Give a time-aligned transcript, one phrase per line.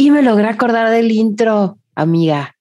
[0.00, 2.56] Y me logré acordar del intro, amiga.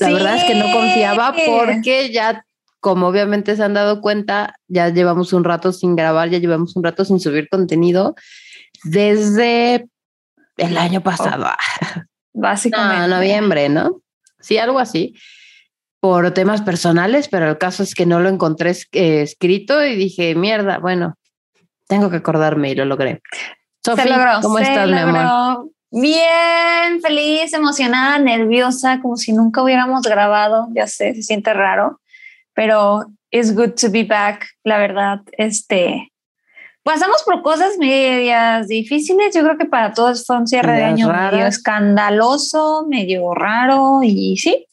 [0.00, 2.44] La verdad es que no confiaba porque ya,
[2.80, 6.82] como obviamente se han dado cuenta, ya llevamos un rato sin grabar, ya llevamos un
[6.82, 8.16] rato sin subir contenido
[8.82, 9.86] desde
[10.56, 11.46] el año pasado.
[11.46, 12.00] Oh.
[12.32, 13.02] Básicamente.
[13.02, 14.02] No, noviembre, ¿no?
[14.40, 15.14] Sí, algo así.
[16.00, 20.34] Por temas personales, pero el caso es que no lo encontré eh, escrito y dije,
[20.34, 21.14] mierda, bueno,
[21.86, 23.22] tengo que acordarme y lo logré.
[23.84, 25.70] Sofía, ¿cómo estás, mi amor?
[25.98, 30.68] Bien, feliz, emocionada, nerviosa, como si nunca hubiéramos grabado.
[30.74, 32.02] Ya sé, se siente raro,
[32.52, 35.20] pero it's good to be back, la verdad.
[35.38, 36.12] Este,
[36.82, 39.34] pasamos por cosas medias difíciles.
[39.34, 44.36] Yo creo que para todos fue un cierre de año medio escandaloso, medio raro y
[44.36, 44.66] sí.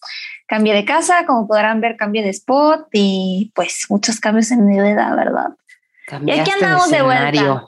[0.45, 4.78] Cambié de casa, como podrán ver, cambié de spot y pues muchos cambios en mi
[4.81, 5.52] vida, ¿verdad?
[6.25, 7.66] y aquí andamos de, de vuelta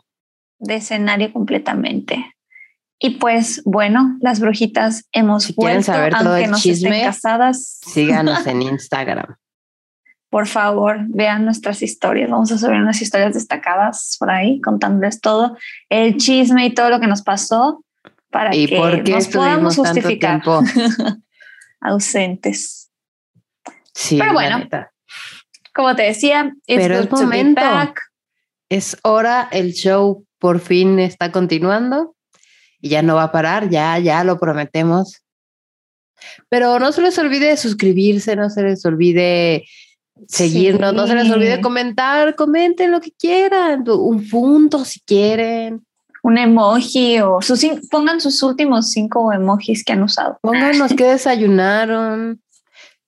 [0.59, 2.34] de escenario completamente.
[2.99, 7.79] Y pues bueno, las brujitas hemos si quieren saber todo el chisme, casadas.
[7.85, 9.35] Síganos en Instagram.
[10.29, 12.29] Por favor, vean nuestras historias.
[12.29, 15.57] Vamos a subir unas historias destacadas por ahí, contándoles todo
[15.89, 17.83] el chisme y todo lo que nos pasó
[18.31, 20.41] para que nos podamos justificar
[21.79, 22.91] ausentes.
[23.93, 24.67] Sí, pero bueno,
[25.73, 27.61] como te decía, pero es momento.
[28.67, 32.14] Es hora, el show por fin está continuando
[32.81, 35.21] y ya no va a parar, ya, ya lo prometemos.
[36.49, 39.65] Pero no se les olvide suscribirse, no se les olvide
[40.27, 45.85] seguirnos, no se les olvide comentar, comenten lo que quieran, un punto si quieren.
[46.23, 50.39] Un emoji o sus, pongan sus últimos cinco emojis que han usado.
[50.41, 52.41] Pónganos qué desayunaron,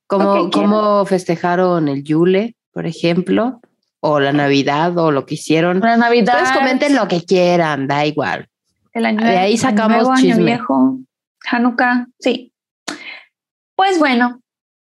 [0.06, 3.59] cómo, cómo festejaron el Yule, por ejemplo,
[4.02, 5.80] o la Navidad o lo que hicieron.
[5.80, 6.36] La Navidad.
[6.36, 8.47] Ustedes comenten lo que quieran, da igual.
[8.97, 10.97] El año de ahí sacamos año viejo,
[11.52, 12.52] Hanukkah, sí.
[13.75, 14.41] Pues bueno,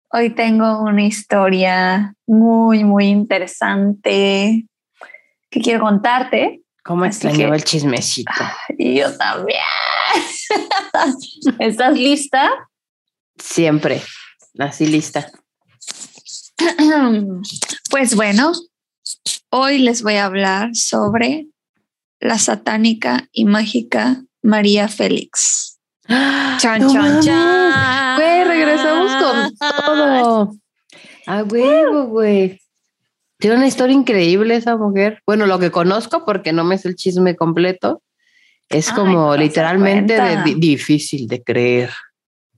[0.09, 4.65] hoy tengo una historia muy, muy interesante
[5.49, 6.61] que quiero contarte.
[6.81, 8.31] ¿Cómo extrañaba el chismecito?
[8.77, 9.59] Y yo también.
[11.59, 12.49] ¿Estás lista?
[13.37, 14.01] Siempre,
[14.57, 15.29] así lista.
[17.91, 18.53] Pues bueno,
[19.49, 21.47] hoy les voy a hablar sobre
[22.25, 25.79] la satánica y mágica María Félix.
[26.07, 28.15] Chan, chan, chan.
[28.17, 30.55] Güey, regresamos con todo.
[31.27, 32.59] A huevo, güey.
[33.37, 35.21] Tiene una historia increíble esa mujer.
[35.25, 38.01] Bueno, lo que conozco, porque no me es el chisme completo,
[38.69, 40.19] es como literalmente
[40.57, 41.91] difícil de creer.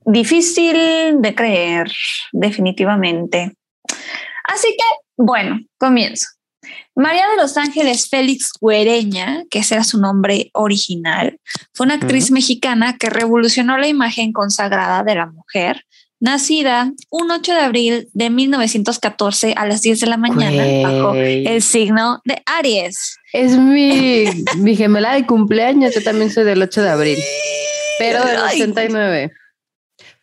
[0.04, 1.90] Difícil de creer,
[2.32, 3.52] definitivamente.
[4.44, 4.84] Así que,
[5.16, 6.26] bueno, comienzo.
[6.94, 11.38] María de los Ángeles Félix Guereña, que ese era su nombre original,
[11.72, 15.84] fue una actriz mexicana que revolucionó la imagen consagrada de la mujer,
[16.20, 21.62] nacida un 8 de abril de 1914 a las 10 de la mañana bajo el
[21.62, 23.16] signo de Aries.
[23.32, 24.24] Es mi,
[24.56, 27.18] mi gemela de cumpleaños, yo también soy del 8 de abril,
[27.98, 29.32] pero del 89.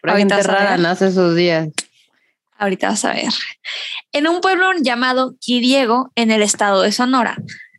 [0.01, 1.69] Por enterrada nace esos días.
[2.57, 3.33] Ahorita vas a ver.
[4.11, 7.37] En un pueblo llamado Quiriego, en el estado de Sonora.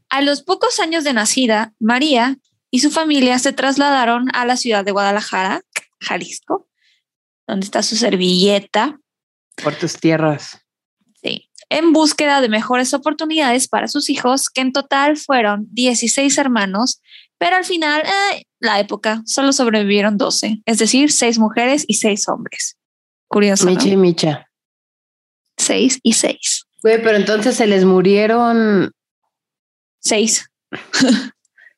[0.09, 2.37] A los pocos años de nacida, María
[2.71, 5.63] y su familia se trasladaron a la ciudad de Guadalajara,
[6.01, 6.69] Jalisco,
[7.47, 8.99] donde está su servilleta.
[9.63, 10.61] Por tus tierras.
[11.23, 17.01] Sí, en búsqueda de mejores oportunidades para sus hijos, que en total fueron 16 hermanos,
[17.39, 22.29] pero al final, eh, la época, solo sobrevivieron 12, es decir, 6 mujeres y 6
[22.29, 22.77] hombres.
[23.29, 23.67] Curioso.
[23.67, 24.46] Micha y Micha.
[25.66, 26.66] 6 y 6.
[26.83, 28.92] Güey, pero entonces se les murieron
[30.01, 30.51] 6.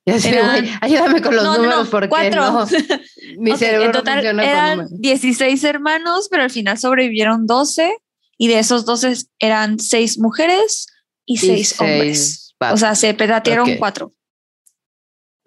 [0.06, 0.70] Ya sé, güey.
[0.80, 2.50] Ayúdame con los números porque cuatro.
[2.50, 2.66] no.
[3.36, 7.94] Mi cerebro en total eran 16 hermanos, pero al final sobrevivieron 12
[8.38, 10.86] y de esos 12 eran 6 mujeres
[11.26, 12.54] y 6 hombres.
[12.58, 14.14] O sea, se pedatearon 4.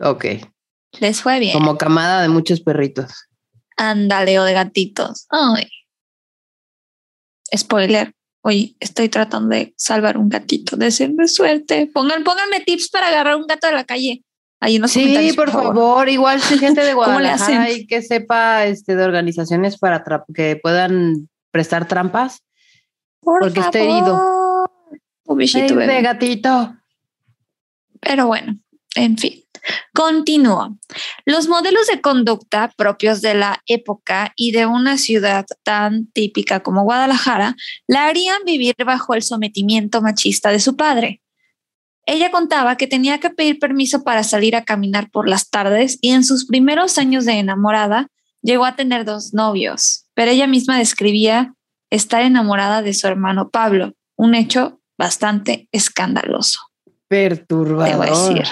[0.01, 0.25] Ok.
[0.99, 1.53] Les fue bien.
[1.53, 3.11] Como camada de muchos perritos.
[3.77, 5.25] Ándale, o de gatitos.
[5.31, 5.67] Ay.
[7.55, 8.13] Spoiler.
[8.43, 11.89] Oye, estoy tratando de salvar un gatito, de suerte.
[11.93, 14.23] Pongan, pónganme tips para agarrar un gato de la calle.
[14.59, 16.09] ahí en los Sí, por, favor.
[16.09, 20.03] igual si gente de Guadalajara y que sepa este, de organizaciones para
[20.33, 22.43] que puedan prestar trampas.
[23.21, 24.65] porque está herido.
[25.25, 26.75] de gatito.
[27.99, 28.57] Pero bueno,
[28.95, 29.40] en fin.
[29.93, 30.73] Continúa.
[31.25, 36.83] Los modelos de conducta propios de la época y de una ciudad tan típica como
[36.83, 37.55] Guadalajara
[37.87, 41.21] la harían vivir bajo el sometimiento machista de su padre.
[42.05, 46.11] Ella contaba que tenía que pedir permiso para salir a caminar por las tardes y
[46.11, 48.07] en sus primeros años de enamorada
[48.41, 51.53] llegó a tener dos novios, pero ella misma describía
[51.91, 56.59] estar enamorada de su hermano Pablo, un hecho bastante escandaloso.
[57.07, 58.07] Perturbador.
[58.07, 58.47] Debo decir.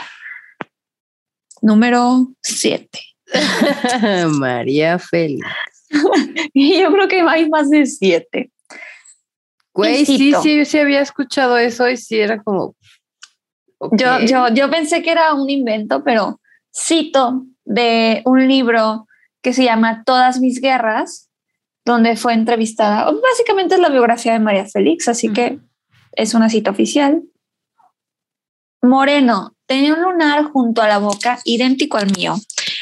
[1.61, 2.88] Número 7.
[4.39, 5.45] María Félix.
[6.53, 8.51] yo creo que hay más de siete.
[9.73, 12.75] Güey, sí, sí, sí había escuchado eso y sí era como.
[13.94, 16.41] Yo, yo, yo pensé que era un invento, pero
[16.75, 19.07] cito de un libro
[19.41, 21.29] que se llama Todas mis guerras,
[21.85, 23.09] donde fue entrevistada.
[23.09, 25.59] Básicamente es la biografía de María Félix, así que
[26.11, 27.23] es una cita oficial.
[28.81, 32.36] Moreno, tenía un lunar junto a la boca idéntico al mío.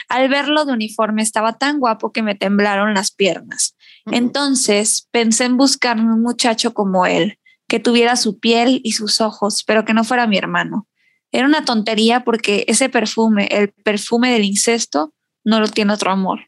[0.07, 3.75] Al verlo de uniforme estaba tan guapo que me temblaron las piernas.
[4.05, 9.65] Entonces pensé en buscarme un muchacho como él, que tuviera su piel y sus ojos,
[9.67, 10.87] pero que no fuera mi hermano.
[11.33, 15.13] Era una tontería porque ese perfume, el perfume del incesto,
[15.43, 16.39] no lo tiene otro amor.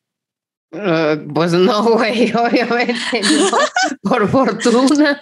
[0.72, 3.58] Ah, pues no, güey, obviamente no.
[4.10, 5.22] Por fortuna.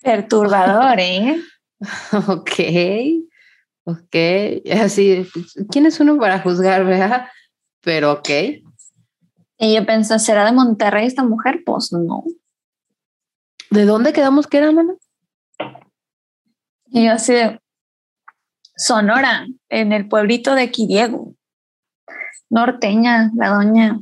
[0.00, 1.42] Perturbador, ¿eh?
[2.28, 2.60] Ok,
[3.84, 4.16] ok.
[4.82, 5.26] Así,
[5.70, 7.28] ¿quién es uno para juzgar, verdad?
[7.82, 8.28] Pero ok.
[9.58, 11.62] Y yo pensé, ¿será de Monterrey esta mujer?
[11.64, 12.24] Pues no.
[13.70, 14.96] ¿De dónde quedamos que era, mano?
[16.86, 17.60] Y yo así de
[18.74, 21.34] Sonora, en el pueblito de Quiriego.
[22.48, 23.98] Norteña, la doña.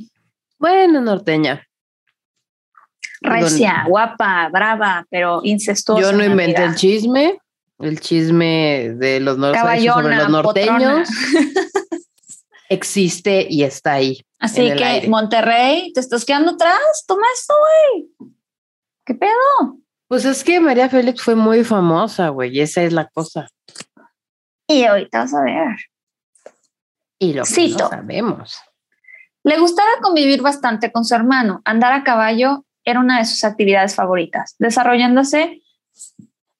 [0.57, 1.67] Bueno, norteña.
[3.21, 6.01] Recia, guapa, brava, pero incestuosa.
[6.01, 7.37] Yo no inventé el chisme,
[7.79, 11.09] el chisme de los, sobre los norteños.
[12.69, 14.21] existe y está ahí.
[14.39, 17.03] Así que, Monterrey, ¿te estás quedando atrás?
[17.07, 18.31] Toma esto, güey.
[19.05, 19.79] ¿Qué pedo?
[20.07, 23.49] Pues es que María Félix fue muy famosa, güey, y esa es la cosa.
[24.67, 25.77] Y ahorita vas a ver.
[27.17, 28.59] Y lo que no sabemos.
[29.43, 31.61] Le gustaba convivir bastante con su hermano.
[31.65, 35.61] Andar a caballo era una de sus actividades favoritas, desarrollándose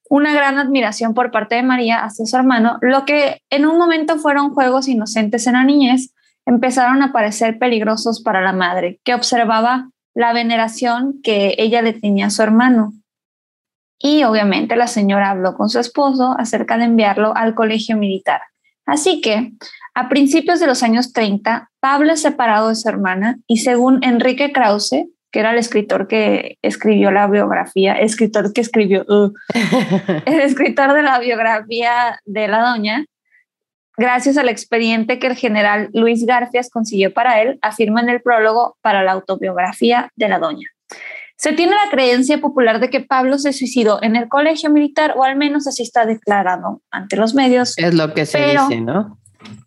[0.10, 4.18] una gran admiración por parte de María hacia su hermano, lo que en un momento
[4.18, 6.14] fueron juegos inocentes en la niñez,
[6.46, 12.26] empezaron a parecer peligrosos para la madre, que observaba la veneración que ella le tenía
[12.26, 12.94] a su hermano.
[14.00, 18.42] Y obviamente la señora habló con su esposo acerca de enviarlo al colegio militar.
[18.86, 19.52] Así que,
[19.94, 24.52] a principios de los años 30, Pablo es separado de su hermana y según Enrique
[24.52, 29.34] Krause, que era el escritor que escribió la biografía, escritor que escribió, uh,
[30.26, 33.06] el escritor de la biografía de la doña,
[33.98, 38.78] gracias al expediente que el general Luis Garfias consiguió para él, afirma en el prólogo
[38.82, 40.68] para la autobiografía de la doña.
[41.36, 45.24] Se tiene la creencia popular de que Pablo se suicidó en el colegio militar, o
[45.24, 47.78] al menos así está declarado ante los medios.
[47.78, 49.19] Es lo que se dice, ¿no?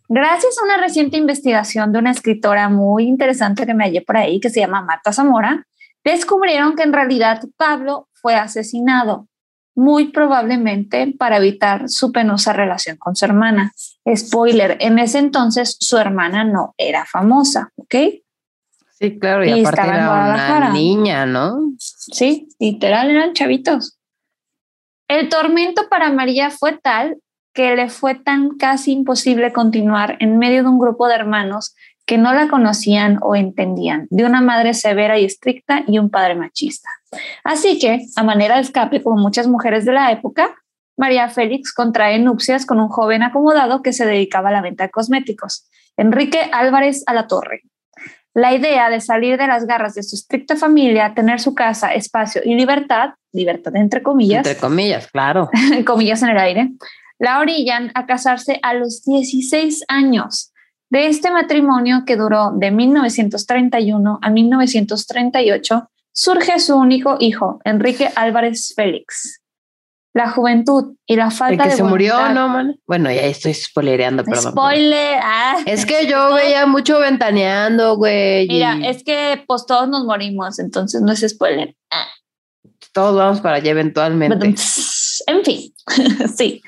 [0.07, 4.39] Gracias a una reciente investigación de una escritora muy interesante que me hallé por ahí,
[4.39, 5.65] que se llama Marta Zamora,
[6.03, 9.27] descubrieron que en realidad Pablo fue asesinado,
[9.75, 13.73] muy probablemente para evitar su penosa relación con su hermana.
[14.15, 17.95] Spoiler, en ese entonces su hermana no era famosa, ¿ok?
[18.91, 21.73] Sí, claro, y, aparte era una niña, ¿no?
[21.79, 23.97] Sí, literal, eran chavitos.
[25.07, 27.17] El tormento para María fue tal
[27.53, 32.17] que le fue tan casi imposible continuar en medio de un grupo de hermanos que
[32.17, 36.89] no la conocían o entendían, de una madre severa y estricta y un padre machista.
[37.43, 40.55] Así que, a manera de escape, como muchas mujeres de la época,
[40.97, 44.89] María Félix contrae nupcias con un joven acomodado que se dedicaba a la venta de
[44.89, 47.61] cosméticos, Enrique Álvarez a la Torre.
[48.35, 52.41] La idea de salir de las garras de su estricta familia, tener su casa, espacio
[52.43, 54.45] y libertad, libertad entre comillas.
[54.45, 55.49] Entre comillas, claro.
[55.85, 56.71] comillas en el aire,
[57.23, 60.51] la orillan a casarse a los 16 años.
[60.89, 68.73] De este matrimonio que duró de 1931 a 1938, surge su único hijo, Enrique Álvarez
[68.75, 69.41] Félix.
[70.13, 72.75] La juventud y la falta ¿El que se murió, no, man?
[72.85, 74.51] Bueno, ya estoy spoilereando, perdón.
[74.51, 75.19] Spoiler.
[75.23, 75.55] Ah.
[75.65, 78.47] es que yo veía mucho ventaneando, güey.
[78.47, 81.73] Mira, es que pues todos nos morimos, entonces no es spoiler.
[82.91, 84.53] Todos vamos para allá eventualmente.
[85.25, 85.73] En fin,
[86.35, 86.61] sí.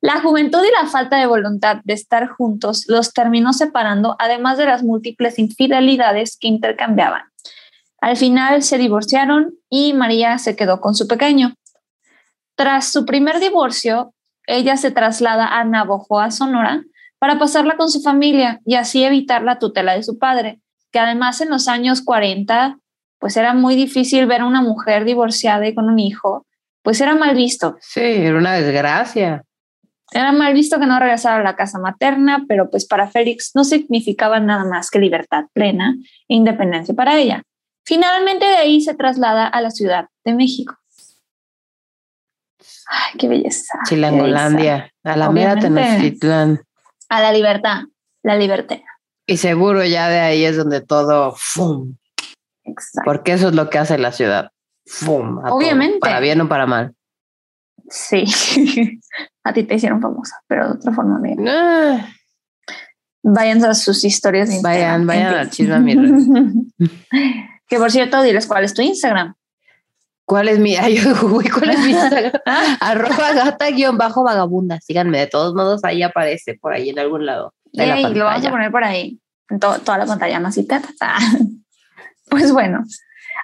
[0.00, 4.66] La juventud y la falta de voluntad de estar juntos los terminó separando, además de
[4.66, 7.22] las múltiples infidelidades que intercambiaban.
[8.00, 11.54] Al final se divorciaron y María se quedó con su pequeño.
[12.54, 14.14] Tras su primer divorcio,
[14.46, 16.82] ella se traslada a Navojoa, Sonora,
[17.18, 20.60] para pasarla con su familia y así evitar la tutela de su padre,
[20.92, 22.78] que además en los años 40,
[23.18, 26.46] pues era muy difícil ver a una mujer divorciada y con un hijo,
[26.82, 27.76] pues era mal visto.
[27.80, 29.42] Sí, era una desgracia.
[30.10, 33.64] Era mal visto que no regresara a la casa materna, pero pues para Félix no
[33.64, 35.94] significaba nada más que libertad plena
[36.28, 37.42] e independencia para ella.
[37.84, 40.74] Finalmente de ahí se traslada a la Ciudad de México.
[42.88, 43.78] Ay, qué belleza.
[43.86, 46.60] Chilangolandia, a la mera Tenochtitlán.
[47.10, 47.82] A la libertad,
[48.22, 48.78] la libertad.
[49.26, 51.96] Y seguro ya de ahí es donde todo ¡fum!
[52.64, 53.02] Exacto.
[53.04, 54.50] Porque eso es lo que hace la ciudad.
[54.86, 55.38] ¡Fum!
[55.50, 55.98] Obviamente.
[55.98, 56.94] para bien o para mal.
[57.90, 58.24] Sí.
[59.48, 61.48] a ti te hicieron famosa, pero de otra forma, bien.
[61.48, 62.06] Ah.
[63.22, 64.48] Vayan a sus historias.
[64.48, 65.96] De vayan, vayan al chisme
[67.68, 69.34] Que por cierto, diles cuál es tu Instagram.
[70.24, 70.76] ¿Cuál es mi?
[70.76, 72.32] Ay, ¿cuál es mi Instagram?
[72.80, 74.80] Arroba gata guion bajo vagabunda.
[74.80, 77.54] Síganme, de todos modos, ahí aparece por ahí en algún lado.
[77.72, 79.20] De lo vamos a poner por ahí.
[79.50, 80.48] En toda la pantalla, ¿no?
[80.48, 80.66] Así,
[82.28, 82.84] Pues bueno,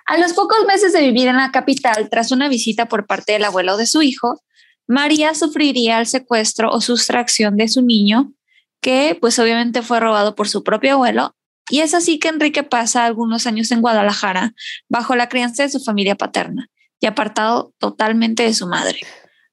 [0.07, 3.45] a los pocos meses de vivir en la capital, tras una visita por parte del
[3.45, 4.43] abuelo de su hijo,
[4.87, 8.33] María sufriría el secuestro o sustracción de su niño,
[8.81, 11.35] que pues obviamente fue robado por su propio abuelo,
[11.71, 14.53] y es así que Enrique pasa algunos años en Guadalajara
[14.89, 16.69] bajo la crianza de su familia paterna
[17.01, 19.01] y apartado totalmente de su madre.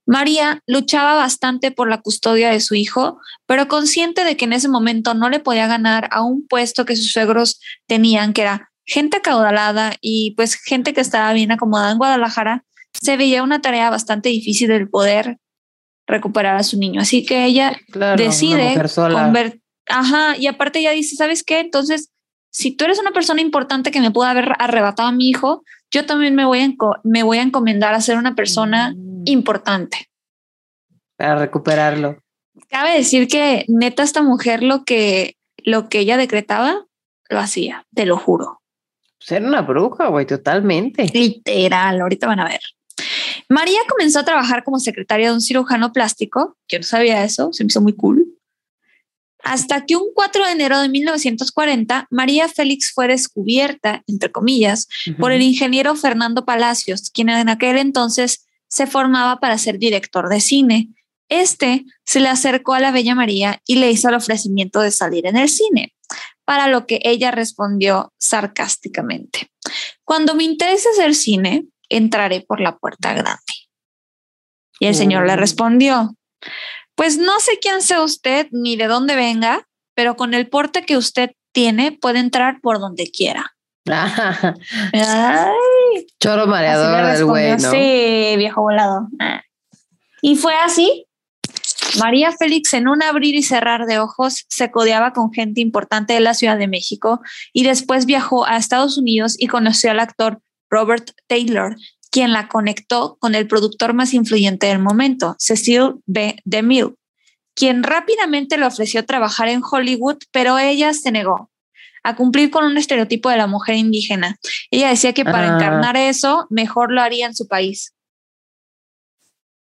[0.05, 4.67] María luchaba bastante por la custodia de su hijo, pero consciente de que en ese
[4.67, 9.17] momento no le podía ganar a un puesto que sus suegros tenían, que era gente
[9.17, 14.29] acaudalada y pues gente que estaba bien acomodada en Guadalajara, se veía una tarea bastante
[14.29, 15.37] difícil del poder
[16.07, 17.01] recuperar a su niño.
[17.01, 17.77] Así que ella
[18.17, 19.61] decide convertir.
[19.87, 21.59] Ajá, y aparte ella dice, ¿sabes qué?
[21.59, 22.11] Entonces,
[22.51, 26.05] si tú eres una persona importante que me pudo haber arrebatado a mi hijo, yo
[26.05, 26.69] también me voy a,
[27.03, 29.23] me voy a encomendar a ser una persona mm.
[29.25, 30.09] importante.
[31.17, 32.19] Para recuperarlo.
[32.69, 36.85] Cabe decir que neta esta mujer lo que, lo que ella decretaba,
[37.29, 38.61] lo hacía, te lo juro.
[39.19, 41.05] Ser una bruja, güey, totalmente.
[41.13, 42.61] Literal, ahorita van a ver.
[43.51, 46.55] María comenzó a trabajar como secretaria de un cirujano plástico.
[46.69, 48.25] Yo no sabía eso, se me hizo muy cool.
[49.43, 54.87] Hasta que un 4 de enero de 1940, María Félix fue descubierta, entre comillas,
[55.19, 60.39] por el ingeniero Fernando Palacios, quien en aquel entonces se formaba para ser director de
[60.39, 60.87] cine.
[61.27, 65.27] Este se le acercó a la Bella María y le hizo el ofrecimiento de salir
[65.27, 65.93] en el cine,
[66.45, 69.51] para lo que ella respondió sarcásticamente.
[70.05, 71.65] Cuando me interese hacer cine,
[71.97, 73.39] entraré por la puerta grande.
[74.79, 75.37] Y el señor le oh.
[75.37, 76.15] respondió,
[76.95, 80.97] pues no sé quién sea usted ni de dónde venga, pero con el porte que
[80.97, 83.53] usted tiene puede entrar por donde quiera.
[86.19, 87.71] Choro mareador del güey, ¿no?
[87.71, 89.07] Sí, viejo volado.
[90.21, 91.07] Y fue así.
[91.99, 96.21] María Félix, en un abrir y cerrar de ojos, se codeaba con gente importante de
[96.21, 97.21] la Ciudad de México
[97.51, 100.41] y después viajó a Estados Unidos y conoció al actor
[100.71, 101.75] Robert Taylor,
[102.09, 106.37] quien la conectó con el productor más influyente del momento, Cecil B.
[106.45, 106.95] DeMille,
[107.53, 111.51] quien rápidamente le ofreció trabajar en Hollywood, pero ella se negó
[112.03, 114.37] a cumplir con un estereotipo de la mujer indígena.
[114.71, 115.55] Ella decía que para ah.
[115.55, 117.93] encarnar eso, mejor lo haría en su país.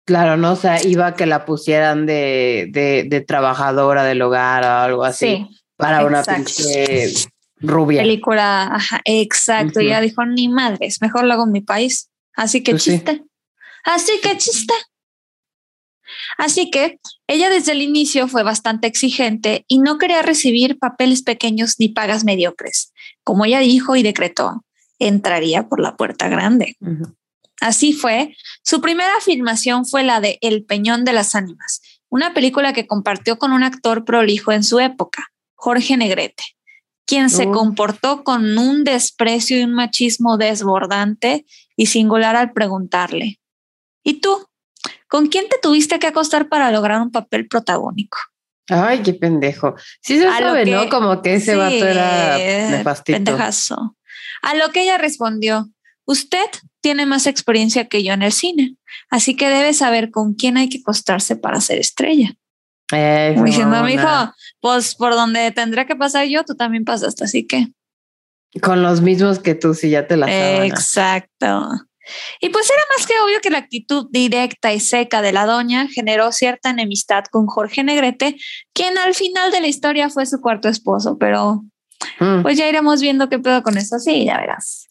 [0.04, 4.66] Claro, no, o sea, iba a que la pusieran de, de, trabajadora del hogar o
[4.66, 5.48] algo así.
[5.76, 7.08] para una pinche
[7.58, 8.02] rubia.
[8.02, 9.80] Película, ajá, exacto.
[9.80, 12.10] Ella dijo, ni madres, mejor lo hago en mi país.
[12.34, 13.24] Así que pues chiste.
[13.84, 14.74] Así que chiste.
[16.36, 21.76] Así que ella desde el inicio fue bastante exigente y no quería recibir papeles pequeños
[21.78, 22.92] ni pagas mediocres.
[23.22, 24.64] Como ella dijo y decretó,
[24.98, 26.76] entraría por la puerta grande.
[27.60, 28.36] Así fue.
[28.62, 33.38] Su primera filmación fue la de El Peñón de las Ánimas, una película que compartió
[33.38, 36.53] con un actor prolijo en su época, Jorge Negrete
[37.06, 41.44] quien se comportó con un desprecio y un machismo desbordante
[41.76, 43.40] y singular al preguntarle,
[44.02, 44.46] ¿y tú?
[45.08, 48.18] ¿Con quién te tuviste que acostar para lograr un papel protagónico?
[48.68, 49.74] Ay, qué pendejo.
[50.02, 50.88] Sí se sabe, ¿no?
[50.88, 53.16] Como que ese vato era nefastito.
[53.16, 53.96] Pendejazo.
[54.42, 55.68] A lo que ella respondió,
[56.06, 56.46] usted
[56.80, 58.76] tiene más experiencia que yo en el cine,
[59.10, 62.34] así que debe saber con quién hay que acostarse para ser estrella.
[62.92, 67.46] Eh, diciendo, mi hijo, pues por donde tendría que pasar yo, tú también pasaste, así
[67.46, 67.68] que.
[68.60, 71.68] Con los mismos que tú, si ya te la Exacto.
[72.40, 75.88] Y pues era más que obvio que la actitud directa y seca de la doña
[75.88, 78.36] generó cierta enemistad con Jorge Negrete,
[78.74, 81.64] quien al final de la historia fue su cuarto esposo, pero
[82.20, 82.42] mm.
[82.42, 84.88] pues ya iremos viendo qué pedo con eso, sí, ya verás.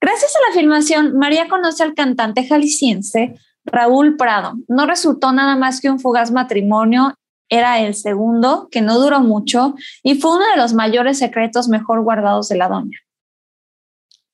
[0.00, 3.34] Gracias a la filmación, María conoce al cantante jalisciense
[3.70, 4.54] Raúl Prado.
[4.68, 7.14] No resultó nada más que un fugaz matrimonio,
[7.48, 12.02] era el segundo, que no duró mucho, y fue uno de los mayores secretos mejor
[12.02, 12.98] guardados de la doña.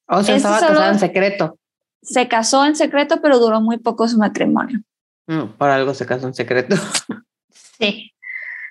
[0.06, 1.58] O sea, estaba casada en secreto.
[2.02, 4.80] Se casó en secreto, pero duró muy poco su matrimonio.
[5.26, 6.76] Mm, por algo se casó en secreto.
[7.78, 8.12] sí.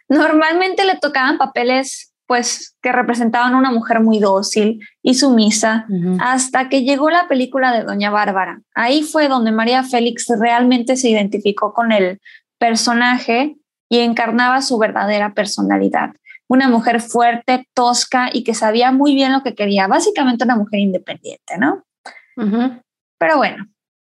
[0.07, 5.85] Normalmente le tocaban papeles pues que representaban una mujer muy dócil y sumisa,
[6.19, 8.61] hasta que llegó la película de Doña Bárbara.
[8.75, 12.19] Ahí fue donde María Félix realmente se identificó con el
[12.57, 13.57] personaje
[13.89, 16.11] y encarnaba su verdadera personalidad.
[16.47, 19.87] Una mujer fuerte, tosca y que sabía muy bien lo que quería.
[19.87, 21.83] Básicamente una mujer independiente, ¿no?
[23.17, 23.67] Pero bueno,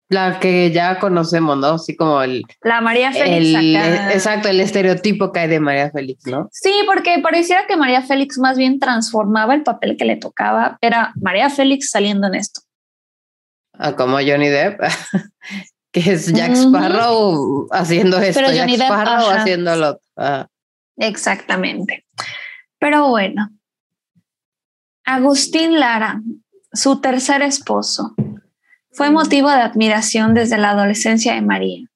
[0.09, 1.67] la que ya conocemos, ¿no?
[1.67, 2.43] Así como el...
[2.61, 4.13] La María Félix.
[4.13, 6.47] exacto, el estereotipo que hay de María Félix, ¿no?
[6.51, 10.77] Sí, porque pareciera que María Félix más bien transformaba el papel que le tocaba.
[10.81, 12.61] Era María Félix saliendo en esto.
[13.73, 14.79] Ah, como Johnny Depp,
[15.91, 19.99] que es Jack Sparrow haciendo esto, Pero Jack Sparrow haciéndolo.
[20.97, 22.05] Exactamente.
[22.79, 23.49] Pero bueno,
[25.05, 26.21] Agustín Lara,
[26.73, 28.15] su tercer esposo,
[28.97, 31.87] fue motivo de admiración desde la adolescencia de María.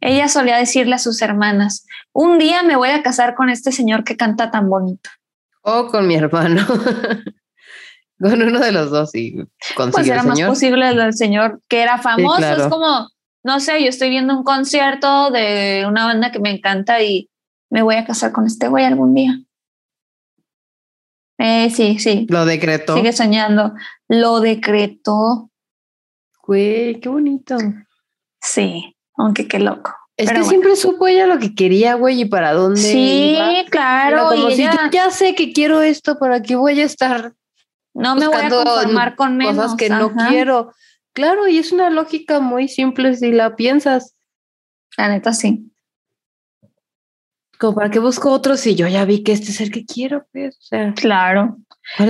[0.00, 4.02] Ella solía decirle a sus hermanas, un día me voy a casar con este señor
[4.02, 5.08] que canta tan bonito.
[5.62, 6.66] O con mi hermano.
[8.20, 9.36] con uno de los dos y
[9.76, 12.44] Pues era más posible el señor que era famoso.
[12.44, 13.08] Es como,
[13.44, 17.30] no sé, yo estoy viendo un concierto de una banda que me encanta y
[17.70, 19.38] me voy a casar con este güey algún día.
[21.38, 22.26] Eh, sí, sí.
[22.28, 22.96] Lo decretó.
[22.96, 23.74] Sigue soñando.
[24.08, 25.49] Lo decretó.
[26.50, 27.56] Güey, qué bonito.
[28.40, 29.94] Sí, aunque qué loco.
[30.16, 32.80] Es que siempre supo ella lo que quería, güey, y para dónde.
[32.80, 33.38] Sí,
[33.70, 34.30] claro.
[34.30, 37.34] como si ya sé que quiero esto, ¿para qué voy a estar?
[37.94, 39.54] No me voy a conformar con menos.
[39.54, 40.72] Cosas que no quiero.
[41.12, 44.16] Claro, y es una lógica muy simple si la piensas.
[44.96, 45.70] La neta, sí.
[47.60, 50.26] Como para qué busco otro si yo ya vi que este es el que quiero,
[50.32, 50.56] pues.
[50.56, 51.58] O sea, claro.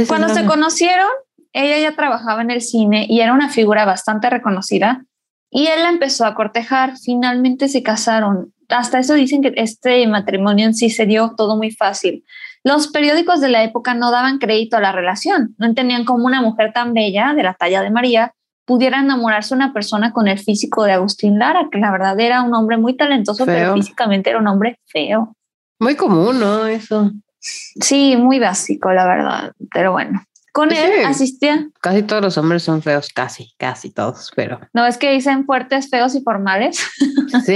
[0.09, 1.11] Cuando se conocieron,
[1.53, 5.05] ella ya trabajaba en el cine y era una figura bastante reconocida
[5.51, 8.55] y él la empezó a cortejar, finalmente se casaron.
[8.69, 12.25] Hasta eso dicen que este matrimonio en sí se dio todo muy fácil.
[12.63, 16.41] Los periódicos de la época no daban crédito a la relación, no entendían cómo una
[16.41, 18.35] mujer tan bella, de la talla de María,
[18.65, 22.55] pudiera enamorarse una persona con el físico de Agustín Lara, que la verdad era un
[22.55, 25.35] hombre muy talentoso, pero físicamente era un hombre feo.
[25.81, 26.67] Muy común, ¿no?
[26.67, 27.11] Eso.
[27.41, 30.23] Sí, muy básico, la verdad, pero bueno.
[30.61, 31.71] Con él asistía.
[31.81, 34.61] Casi todos los hombres son feos, casi, casi todos, pero.
[34.75, 36.79] No es que dicen fuertes, feos y formales.
[37.47, 37.55] sí,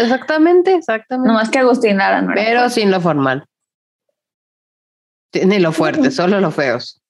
[0.00, 1.28] exactamente, exactamente.
[1.28, 3.44] No más que Agustín Lara, no Pero sin lo formal.
[5.34, 7.02] Ni lo fuerte, solo los feos.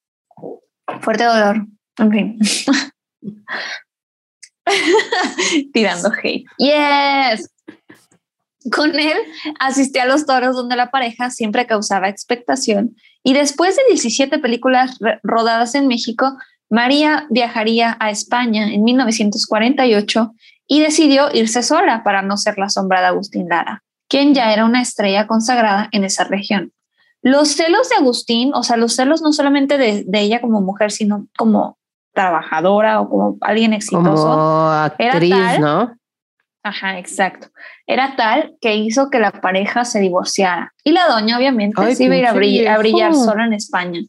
[1.01, 1.65] Fuerte dolor,
[1.99, 2.41] en fin.
[5.73, 6.45] Tirando hate.
[6.59, 7.49] Yes.
[8.75, 9.17] Con él
[9.61, 14.99] asistí a los toros donde la pareja siempre causaba expectación y después de 17 películas
[15.25, 16.37] rodadas en México,
[16.71, 20.33] María viajaría a España en 1948
[20.69, 24.65] y decidió irse sola para no ser la sombra de Agustín Lara, quien ya era
[24.65, 26.73] una estrella consagrada en esa región.
[27.21, 31.27] Los celos de Agustín, o sea, los celos no solamente de, ella como mujer, sino
[31.37, 31.79] como
[32.15, 34.23] trabajadora o como alguien exitoso.
[34.23, 35.97] Como actriz, ¿no?
[36.67, 37.47] Ajá, exacto.
[37.87, 40.75] Era tal que hizo que la pareja se divorciara.
[40.83, 42.27] Y la doña, obviamente, se iba a ir
[42.69, 44.01] a brillar, sola en España.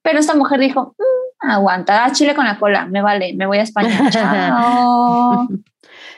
[0.00, 3.62] Pero esta mujer dijo, mm, aguanta, chile con la cola, me vale, me voy a
[3.62, 4.08] España.
[4.10, 5.46] Chao.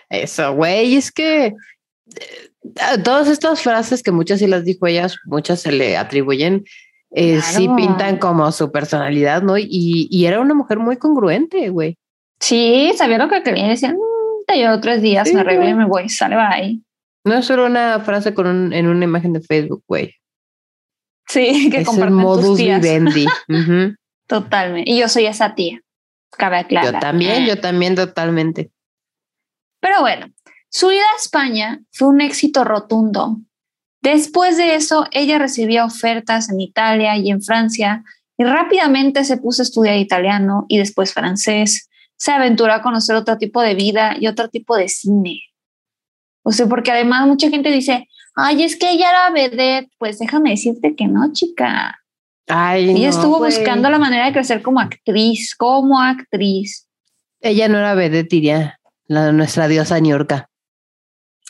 [0.08, 5.60] Eso, güey, es que eh, todas estas frases que muchas sí las dijo ellas, muchas
[5.60, 6.64] se le atribuyen,
[7.10, 9.58] eh, sí pintan como su personalidad, ¿no?
[9.58, 11.98] Y, y era una mujer muy congruente, güey.
[12.38, 13.96] Sí, sabía lo que quería, decían,
[14.56, 16.80] yo tres días, me arreglo y me voy, sale bye.
[17.24, 20.14] No es solo una frase con un, en una imagen de Facebook, güey.
[21.28, 23.26] Sí, que es el modus vivendi.
[24.26, 24.90] Totalmente.
[24.90, 25.80] Y yo soy esa tía.
[26.30, 26.94] Cabe aclarar.
[26.94, 28.70] Yo también, yo también totalmente.
[29.80, 30.26] Pero bueno,
[30.68, 33.38] su ida a España fue un éxito rotundo.
[34.02, 38.04] Después de eso, ella recibía ofertas en Italia y en Francia
[38.36, 41.87] y rápidamente se puso a estudiar italiano y después francés
[42.18, 45.40] se aventuró a conocer otro tipo de vida y otro tipo de cine.
[46.42, 49.90] O sea, porque además mucha gente dice, ay, es que ella era vedette.
[49.98, 51.98] Pues déjame decirte que no, chica.
[52.48, 56.88] Ay, ella estuvo buscando la manera de crecer como actriz, como actriz.
[57.40, 60.48] Ella no era vedette, diría la, nuestra diosa Niurka.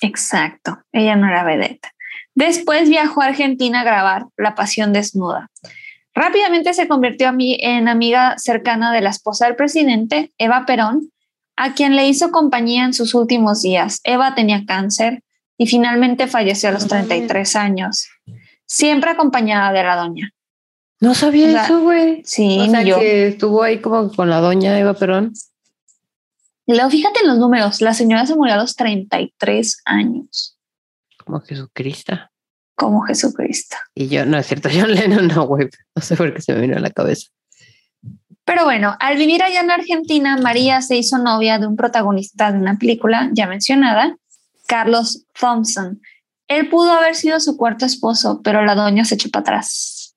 [0.00, 1.88] Exacto, ella no era vedette.
[2.34, 5.50] Después viajó a Argentina a grabar La Pasión Desnuda.
[6.18, 11.12] Rápidamente se convirtió a mí en amiga cercana de la esposa del presidente, Eva Perón,
[11.54, 14.00] a quien le hizo compañía en sus últimos días.
[14.02, 15.22] Eva tenía cáncer
[15.56, 18.08] y finalmente falleció a los 33 años,
[18.66, 20.32] siempre acompañada de la doña.
[20.98, 22.22] No sabía eso, güey.
[22.24, 25.34] Sí, o sea, que estuvo ahí como con la doña Eva Perón.
[26.66, 30.58] Luego, fíjate en los números, la señora se murió a los 33 años.
[31.24, 32.18] Como Jesucristo.
[32.78, 33.76] Como Jesucristo.
[33.92, 35.68] Y yo, no es cierto, John Lennon no, güey.
[35.96, 37.26] No sé por qué se me vino a la cabeza.
[38.44, 42.58] Pero bueno, al vivir allá en Argentina, María se hizo novia de un protagonista de
[42.58, 44.16] una película ya mencionada,
[44.68, 46.00] Carlos Thompson.
[46.46, 50.16] Él pudo haber sido su cuarto esposo, pero la doña se echó para atrás.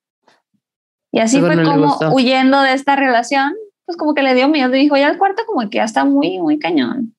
[1.12, 3.54] Y así fue como huyendo de esta relación,
[3.86, 6.06] pues como que le dio miedo y dijo, ya el cuarto como que ya está
[6.06, 7.16] muy, muy cañón.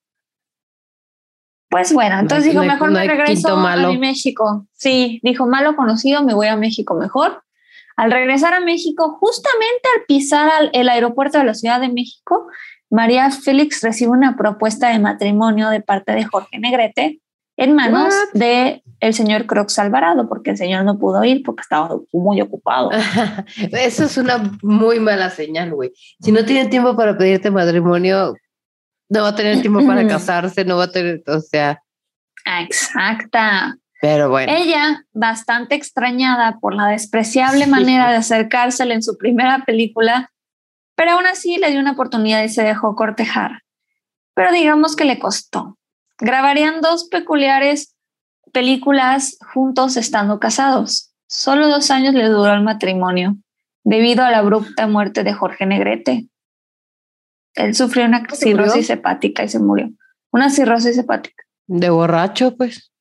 [1.72, 4.66] Pues bueno, entonces dijo, mejor me regreso a mi México.
[4.72, 7.42] Sí, dijo, malo conocido, me voy a México mejor.
[7.96, 12.46] Al regresar a México, justamente al pisar el aeropuerto de la Ciudad de México,
[12.90, 17.22] María Félix recibe una propuesta de matrimonio de parte de Jorge Negrete
[17.56, 21.96] en manos de el señor Crox Alvarado, porque el señor no pudo ir porque estaba
[22.12, 22.90] muy ocupado.
[23.72, 25.90] Eso es una muy mala señal, güey.
[26.20, 28.34] Si no tiene tiempo para pedirte matrimonio,
[29.12, 31.82] no va a tener tiempo para casarse, no va a tener, o sea.
[32.60, 33.76] Exacta.
[34.00, 34.52] Pero bueno.
[34.52, 40.30] Ella, bastante extrañada por la despreciable manera de acercársele en su primera película,
[40.96, 43.62] pero aún así le dio una oportunidad y se dejó cortejar.
[44.34, 45.78] Pero digamos que le costó.
[46.18, 47.94] Grabarían dos peculiares
[48.52, 51.12] películas juntos estando casados.
[51.26, 53.36] Solo dos años le duró el matrimonio,
[53.84, 56.28] debido a la abrupta muerte de Jorge Negrete,
[57.54, 59.90] él sufrió una cirrosis hepática y se murió.
[60.30, 61.44] Una cirrosis hepática.
[61.66, 62.92] De borracho, pues.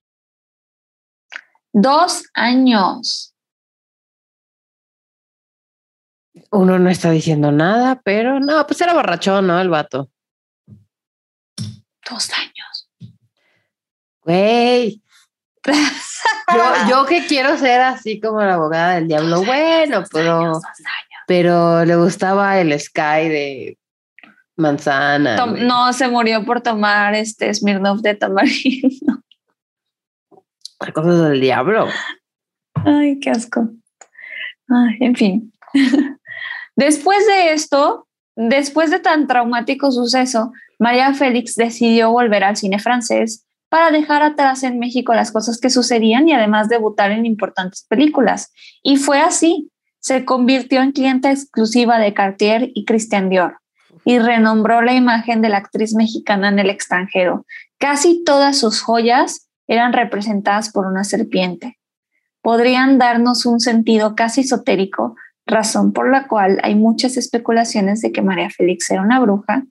[1.73, 3.33] Dos años.
[6.51, 9.59] Uno no está diciendo nada, pero no, pues era borracho, ¿no?
[9.61, 10.09] El vato.
[12.09, 12.89] Dos años.
[14.21, 15.01] Güey.
[15.63, 20.59] yo, yo que quiero ser así como la abogada del diablo, bueno, pero,
[21.27, 23.77] pero le gustaba el Sky de
[24.61, 25.45] manzana.
[25.45, 29.21] no, se murió por tomar este Smirnoff de tamarindo.
[30.93, 31.87] Cosas del diablo.
[32.73, 33.69] Ay, qué asco.
[34.67, 35.53] Ay, en fin.
[36.75, 43.45] Después de esto, después de tan traumático suceso, María Félix decidió volver al cine francés
[43.69, 48.51] para dejar atrás en México las cosas que sucedían y además debutar en importantes películas.
[48.81, 49.69] Y fue así.
[49.99, 53.60] Se convirtió en clienta exclusiva de Cartier y Christian Dior
[54.05, 57.45] y renombró la imagen de la actriz mexicana en el extranjero.
[57.77, 61.79] Casi todas sus joyas eran representadas por una serpiente.
[62.41, 68.21] Podrían darnos un sentido casi esotérico, razón por la cual hay muchas especulaciones de que
[68.21, 69.65] María Félix era una bruja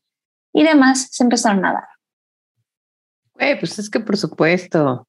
[0.52, 1.88] y demás se empezaron a dar.
[3.58, 5.06] pues es que por supuesto.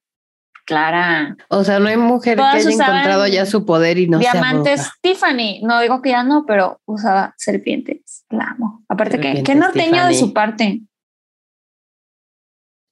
[0.64, 1.36] Clara.
[1.48, 5.60] O sea, no hay mujer que haya encontrado ya su poder y no Diamantes Tiffany.
[5.62, 8.24] No digo que ya no, pero usaba serpientes.
[8.30, 8.84] La amo.
[8.88, 10.82] Aparte que, qué norteño de su parte.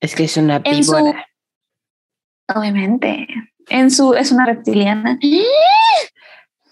[0.01, 1.27] Es que es una víbora.
[2.55, 3.27] Obviamente.
[3.69, 5.19] En su, es una reptiliana.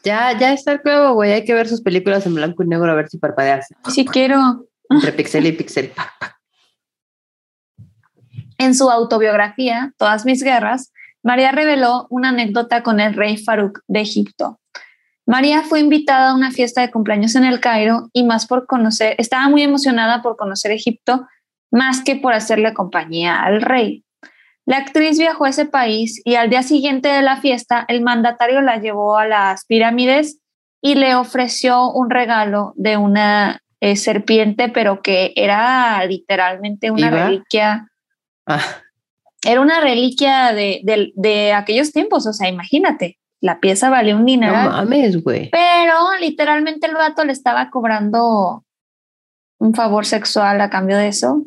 [0.02, 1.32] Ya, ya está el clavo, güey.
[1.32, 3.68] Hay que ver sus películas en blanco y negro a ver si parpadeas.
[3.88, 4.66] Sí quiero.
[4.90, 5.92] Entre pixel y pixel.
[8.58, 10.92] En su autobiografía, Todas mis guerras,
[11.22, 14.58] María reveló una anécdota con el rey Farouk de Egipto.
[15.26, 19.14] María fue invitada a una fiesta de cumpleaños en el Cairo y más por conocer,
[19.18, 21.26] estaba muy emocionada por conocer Egipto
[21.70, 24.04] más que por hacerle compañía al rey.
[24.64, 28.60] La actriz viajó a ese país y al día siguiente de la fiesta el mandatario
[28.60, 30.40] la llevó a las pirámides
[30.80, 37.88] y le ofreció un regalo de una eh, serpiente, pero que era literalmente una reliquia
[38.48, 38.62] Ah.
[39.44, 44.52] Era una reliquia de, aquellos tiempos, o sea, imagínate, la pieza valió un dinero.
[44.52, 45.50] No mames, güey.
[45.50, 48.64] Pero literalmente el vato le estaba cobrando
[49.58, 51.44] un favor sexual a cambio de eso.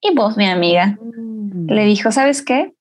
[0.00, 1.66] Y vos, mi amiga, mm.
[1.66, 2.72] le dijo, ¿sabes qué?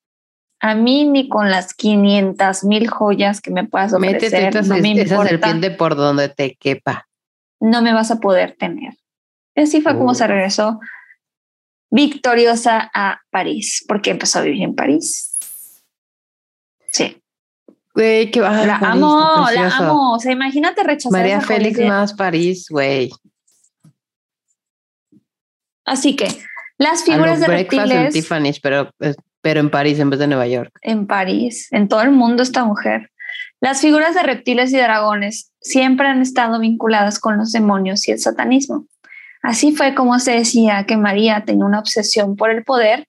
[0.60, 5.23] A mí ni con las 500 mil joyas que me puedas ofrecer, no me esa
[5.23, 7.07] serpiente por donde te quepa.
[7.60, 8.93] No me vas a poder tener.
[9.55, 10.79] Y así fue como se regresó
[11.91, 15.38] victoriosa a París, porque empezó a vivir en París.
[16.89, 17.21] Sí.
[17.93, 18.65] Güey, qué va.
[18.65, 20.13] La amo, la amo.
[20.13, 21.12] O sea, imagínate rechazar.
[21.12, 23.12] María Félix más París, güey.
[25.86, 26.27] Así que
[26.77, 28.15] las figuras de reptiles.
[28.15, 28.89] En pero,
[29.41, 30.71] pero en París en vez de Nueva York.
[30.82, 33.12] En París, en todo el mundo esta mujer.
[33.60, 38.19] Las figuras de reptiles y dragones siempre han estado vinculadas con los demonios y el
[38.19, 38.88] satanismo.
[39.41, 43.08] Así fue como se decía que María tenía una obsesión por el poder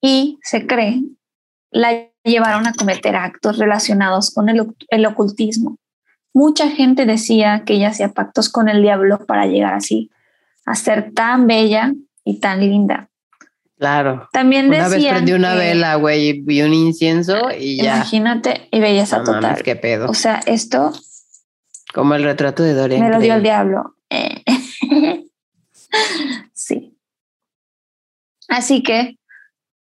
[0.00, 1.02] y se cree
[1.74, 5.76] la llevaron a cometer actos relacionados con el, ocultismo.
[6.32, 10.10] Mucha gente decía que ella hacía pactos con el diablo para llegar así,
[10.64, 11.92] a ser tan bella
[12.24, 13.08] y tan linda.
[13.76, 14.28] Claro.
[14.32, 17.96] También una vez prendí una vela, güey, y un incienso y ya.
[17.96, 19.62] Imagínate, y belleza total.
[19.62, 20.08] qué pedo.
[20.08, 20.92] O sea, esto.
[21.92, 23.02] Como el retrato de Dorian.
[23.02, 23.96] Me lo dio el diablo.
[26.52, 26.96] Sí.
[28.48, 29.16] Así que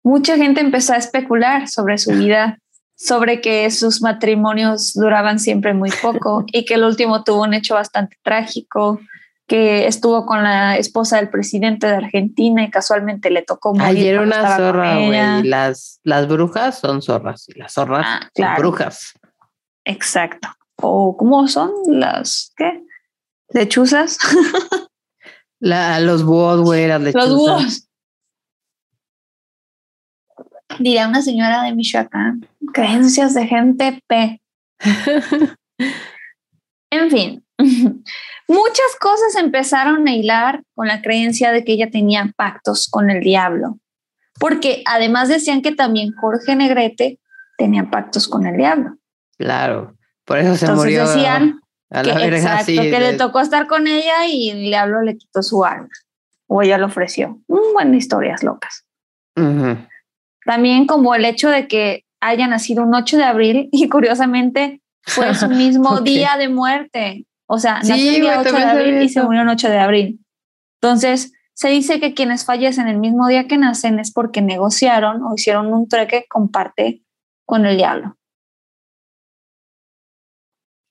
[0.03, 2.60] mucha gente empezó a especular sobre su vida,
[2.95, 7.75] sobre que sus matrimonios duraban siempre muy poco y que el último tuvo un hecho
[7.75, 8.99] bastante trágico,
[9.47, 13.88] que estuvo con la esposa del presidente de Argentina y casualmente le tocó morir.
[13.88, 15.43] Ayer una zorra, güey.
[15.43, 19.13] Las, las brujas son zorras y las zorras ah, son brujas.
[19.84, 20.47] Exacto.
[20.77, 22.84] ¿O cómo son las, qué?
[23.49, 24.17] ¿Lechuzas?
[25.65, 27.28] la, los búhos, güey, las lechuzas.
[27.28, 27.89] Los búhos
[30.78, 34.41] diría una señora de Michoacán, creencias de gente P.
[36.91, 37.45] en fin,
[38.47, 43.21] muchas cosas empezaron a hilar con la creencia de que ella tenía pactos con el
[43.21, 43.80] diablo,
[44.39, 47.19] porque además decían que también Jorge Negrete
[47.58, 48.97] tenía pactos con el diablo.
[49.39, 51.08] Claro, por eso se Entonces murió.
[51.08, 51.60] decían
[52.03, 55.89] que, exacto, que le tocó estar con ella y el diablo le quitó su alma,
[56.47, 57.41] o ella lo ofreció.
[57.47, 58.86] Un buen historias locas.
[60.45, 65.34] También como el hecho de que haya nacido un 8 de abril y curiosamente fue
[65.36, 67.25] su mismo día de muerte.
[67.47, 70.19] O sea, nació el día 8 de abril y se murió el 8 de abril.
[70.81, 75.34] Entonces, se dice que quienes fallecen el mismo día que nacen es porque negociaron o
[75.36, 77.01] hicieron un trueque con parte
[77.45, 78.17] con el diablo.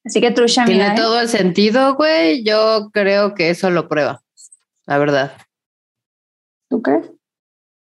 [0.05, 0.95] Así que Trusha, Tiene ¿eh?
[0.97, 2.45] todo el sentido, güey.
[2.45, 4.21] Yo creo que eso lo prueba,
[4.87, 5.33] la verdad.
[6.69, 7.11] ¿Tú crees?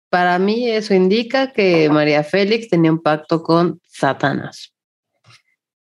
[0.08, 4.72] Para mí eso indica que María Félix tenía un pacto con Satanás.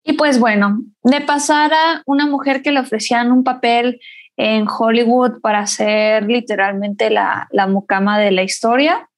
[0.03, 3.99] Y pues bueno, de pasar a una mujer que le ofrecían un papel
[4.37, 9.09] en Hollywood para ser literalmente la, la mucama de la historia,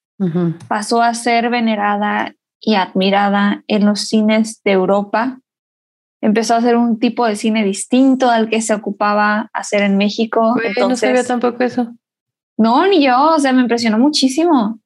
[0.67, 5.39] pasó a ser venerada y admirada en los cines de Europa.
[6.21, 10.56] Empezó a hacer un tipo de cine distinto al que se ocupaba hacer en México.
[10.63, 11.93] Entonces, no sabía tampoco eso.
[12.58, 14.80] No, ni yo, o sea, me impresionó muchísimo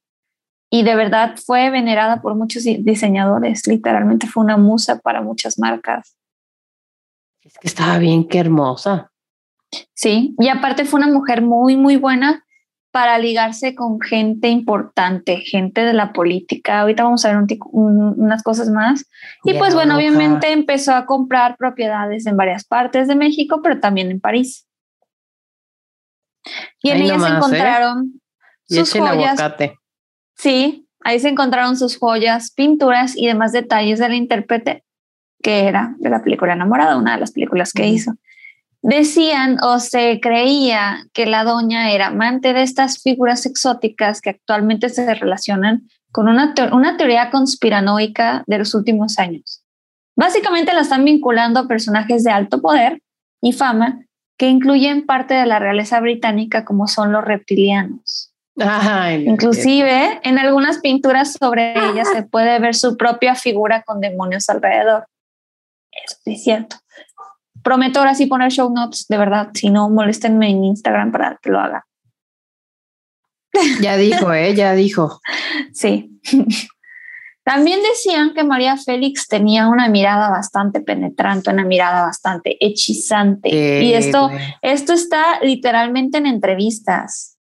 [0.74, 6.16] y de verdad fue venerada por muchos diseñadores, literalmente fue una musa para muchas marcas.
[7.42, 9.12] Es que estaba bien, qué hermosa.
[9.92, 12.46] Sí, y aparte fue una mujer muy, muy buena
[12.92, 16.80] para ligarse con gente importante, gente de la política.
[16.80, 19.06] Ahorita vamos a ver unas cosas más.
[19.44, 24.10] Y pues bueno, obviamente empezó a comprar propiedades en varias partes de México, pero también
[24.10, 24.68] en París.
[26.82, 27.32] Y en ellas se ¿eh?
[27.34, 28.20] encontraron
[28.68, 29.40] sus joyas.
[30.36, 34.84] Sí, ahí se encontraron sus joyas, pinturas y demás detalles de la intérprete,
[35.42, 38.12] que era de la película Enamorada, una de las películas que hizo.
[38.82, 44.88] Decían o se creía que la doña era amante de estas figuras exóticas que actualmente
[44.88, 49.64] se relacionan con una, una teoría conspiranoica de los últimos años.
[50.16, 53.00] Básicamente la están vinculando a personajes de alto poder
[53.40, 54.04] y fama
[54.36, 58.32] que incluyen parte de la realeza británica como son los reptilianos.
[59.24, 65.06] Inclusive en algunas pinturas sobre ella se puede ver su propia figura con demonios alrededor.
[65.92, 66.76] Eso es cierto.
[67.62, 69.50] Prometo ahora sí poner show notes, de verdad.
[69.54, 71.86] Si no, moléstenme en Instagram para que lo haga.
[73.80, 74.54] Ya dijo, ¿eh?
[74.54, 75.20] Ya dijo.
[75.72, 76.20] Sí.
[77.44, 83.48] También decían que María Félix tenía una mirada bastante penetrante, una mirada bastante hechizante.
[83.82, 87.38] y esto, esto está literalmente en entrevistas.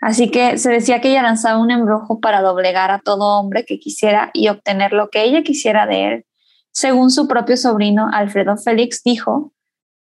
[0.00, 3.78] Así que se decía que ella lanzaba un embrujo para doblegar a todo hombre que
[3.78, 6.24] quisiera y obtener lo que ella quisiera de él.
[6.72, 9.52] Según su propio sobrino, Alfredo Félix dijo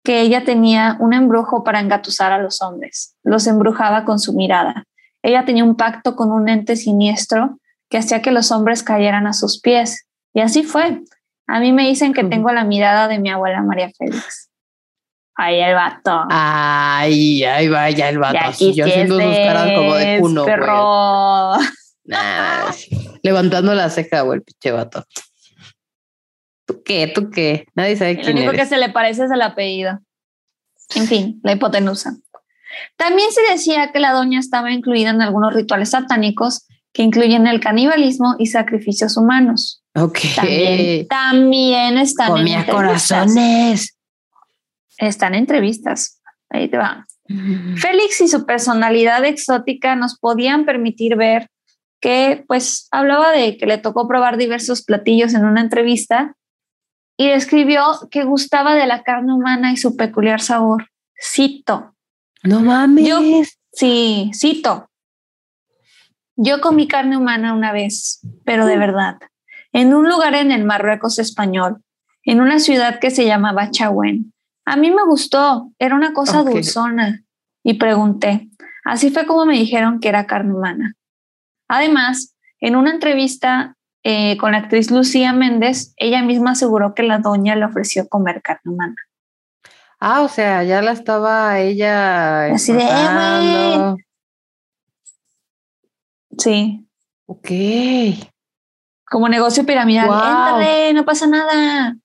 [0.03, 3.15] que ella tenía un embrujo para engatusar a los hombres.
[3.23, 4.85] Los embrujaba con su mirada.
[5.23, 9.33] Ella tenía un pacto con un ente siniestro que hacía que los hombres cayeran a
[9.33, 10.05] sus pies.
[10.33, 11.01] Y así fue.
[11.47, 14.49] A mí me dicen que tengo la mirada de mi abuela María Félix.
[15.35, 16.25] Ahí el vato.
[16.29, 18.39] Ay, ahí va ya el vato.
[18.41, 21.53] Así, yo haciendo sus caras como de cuno, perro.
[23.21, 25.03] levantando la ceja, güey, el pinche vato.
[26.65, 27.11] ¿Tú qué?
[27.13, 27.67] ¿Tú qué?
[27.75, 29.99] Nadie sabe quién Lo único que se le parece es el apellido.
[30.95, 32.15] En fin, la hipotenusa.
[32.97, 37.59] También se decía que la doña estaba incluida en algunos rituales satánicos que incluyen el
[37.59, 39.83] canibalismo y sacrificios humanos.
[39.95, 40.19] Ok.
[40.35, 43.97] También, también están Comía en corazones.
[44.97, 46.21] Están entrevistas.
[46.49, 47.05] Ahí te va.
[47.77, 51.49] Félix y su personalidad exótica nos podían permitir ver
[51.99, 56.35] que pues hablaba de que le tocó probar diversos platillos en una entrevista
[57.17, 60.89] y describió que gustaba de la carne humana y su peculiar sabor.
[61.21, 61.95] Cito.
[62.43, 63.57] No mames.
[63.71, 64.89] sí, cito.
[66.35, 69.17] Yo comí carne humana una vez, pero de verdad,
[69.71, 71.81] en un lugar en el Marruecos español,
[72.23, 74.33] en una ciudad que se llamaba Chahuen.
[74.65, 77.21] A mí me gustó, era una cosa dulzona.
[77.63, 78.49] Y pregunté,
[78.83, 80.93] así fue como me dijeron que era carne humana.
[81.67, 83.75] Además, en una entrevista
[84.07, 88.43] eh, con la actriz Lucía Méndez, ella misma aseguró que la doña le ofreció comer
[88.43, 88.95] carne humana.
[89.99, 92.53] Ah, o sea, ya la estaba ella.
[92.53, 93.95] Así de, eh,
[96.37, 96.87] Sí.
[97.25, 97.49] Ok.
[99.09, 100.07] Como negocio piramidal.
[100.07, 100.93] Wow.
[100.93, 101.97] no pasa nada.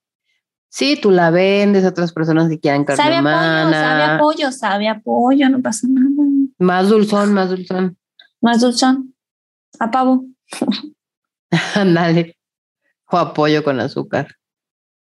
[0.70, 4.14] Sí, tú la vendes a otras personas que quieran carne sabe humana.
[4.14, 6.08] Apoyo, sabe apoyo, sabe apoyo, no pasa nada.
[6.58, 7.98] Más dulzón, más dulzón.
[8.40, 9.14] Más dulzón.
[9.78, 10.24] A pavo.
[11.74, 12.36] Ándale.
[13.10, 14.28] o apoyo con azúcar.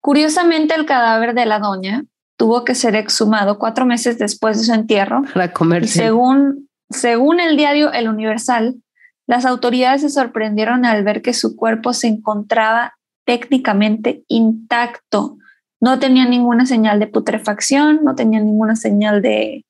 [0.02, 2.04] Curiosamente, el cadáver de la doña
[2.38, 5.22] tuvo que ser exhumado cuatro meses después de su entierro.
[5.34, 6.00] Para comerse.
[6.00, 8.82] según, según el diario El Universal,
[9.28, 15.38] las autoridades se sorprendieron al ver que su cuerpo se encontraba técnicamente intacto.
[15.80, 19.64] No tenía ninguna señal de putrefacción, no tenía ninguna señal de,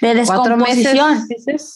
[0.00, 1.26] de descomposición.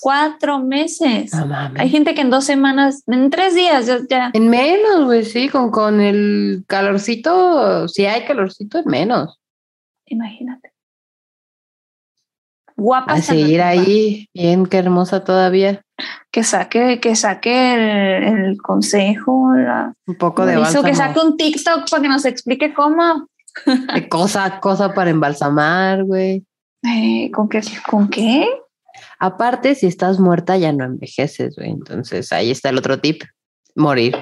[0.00, 1.32] ¿Cuatro meses?
[1.76, 4.30] Hay gente que en dos semanas, en tres días ya.
[4.32, 9.38] En menos, güey, sí, con, con el calorcito, si hay calorcito, en menos.
[10.06, 10.72] Imagínate.
[12.76, 13.12] Guapa.
[13.12, 15.82] A seguir ahí, bien, qué hermosa todavía.
[16.32, 19.52] Que saque, que saque el, consejo,
[20.06, 20.84] un poco de bálsamo.
[20.84, 23.28] Que saque un TikTok para que nos explique cómo.
[24.10, 26.44] cosa, cosa para embalsamar, güey.
[26.86, 28.48] Eh, ¿con, qué, ¿Con qué?
[29.18, 31.70] Aparte, si estás muerta ya no envejeces, güey.
[31.70, 33.22] Entonces ahí está el otro tip,
[33.74, 34.16] morir.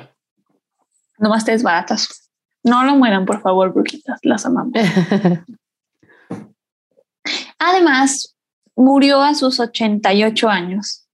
[1.19, 2.31] Nomás te desbaratas.
[2.65, 4.73] No lo mueran, por favor, brujitas, las amamos.
[7.59, 8.37] Además,
[8.77, 11.07] murió a sus 88 años.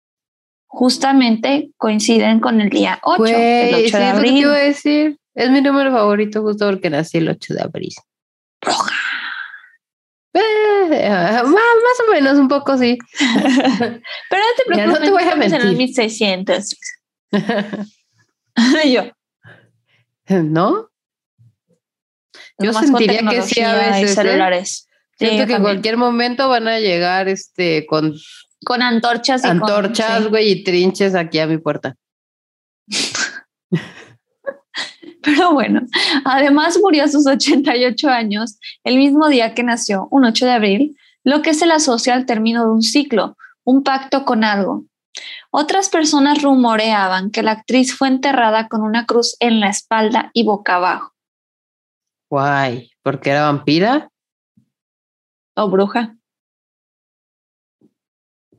[0.66, 4.44] Justamente coinciden con el día 8, el 8 de abril.
[4.44, 5.18] Es, decir.
[5.34, 7.94] es mi número favorito justo porque nací el 8 de abril.
[8.60, 8.94] Roja.
[10.34, 12.98] Eh, más, o menos, un poco sí.
[13.18, 15.60] Pero no te preocupes, no te voy a mentir.
[15.60, 16.76] en el 1600.
[18.86, 19.02] Yo.
[20.28, 20.90] ¿No?
[22.58, 24.18] Yo sentiría que sí a veces.
[24.18, 24.64] ¿eh?
[25.18, 28.14] Siento que en cualquier momento van a llegar este con
[28.64, 31.94] con antorchas y antorchas, güey, y trinches aquí a mi puerta.
[35.22, 35.82] Pero bueno,
[36.24, 40.96] además murió a sus 88 años, el mismo día que nació, un 8 de abril,
[41.24, 44.84] lo que se le asocia al término de un ciclo, un pacto con algo.
[45.50, 50.44] Otras personas rumoreaban que la actriz fue enterrada con una cruz en la espalda y
[50.44, 51.12] boca abajo.
[52.30, 54.10] Guay, ¿porque era vampira?
[55.56, 56.16] O bruja.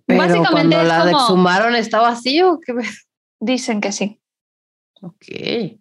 [0.05, 2.73] Pero Básicamente cuando la exhumaron, ¿estaba así o qué?
[3.39, 4.19] Dicen que sí.
[5.01, 5.79] Ok.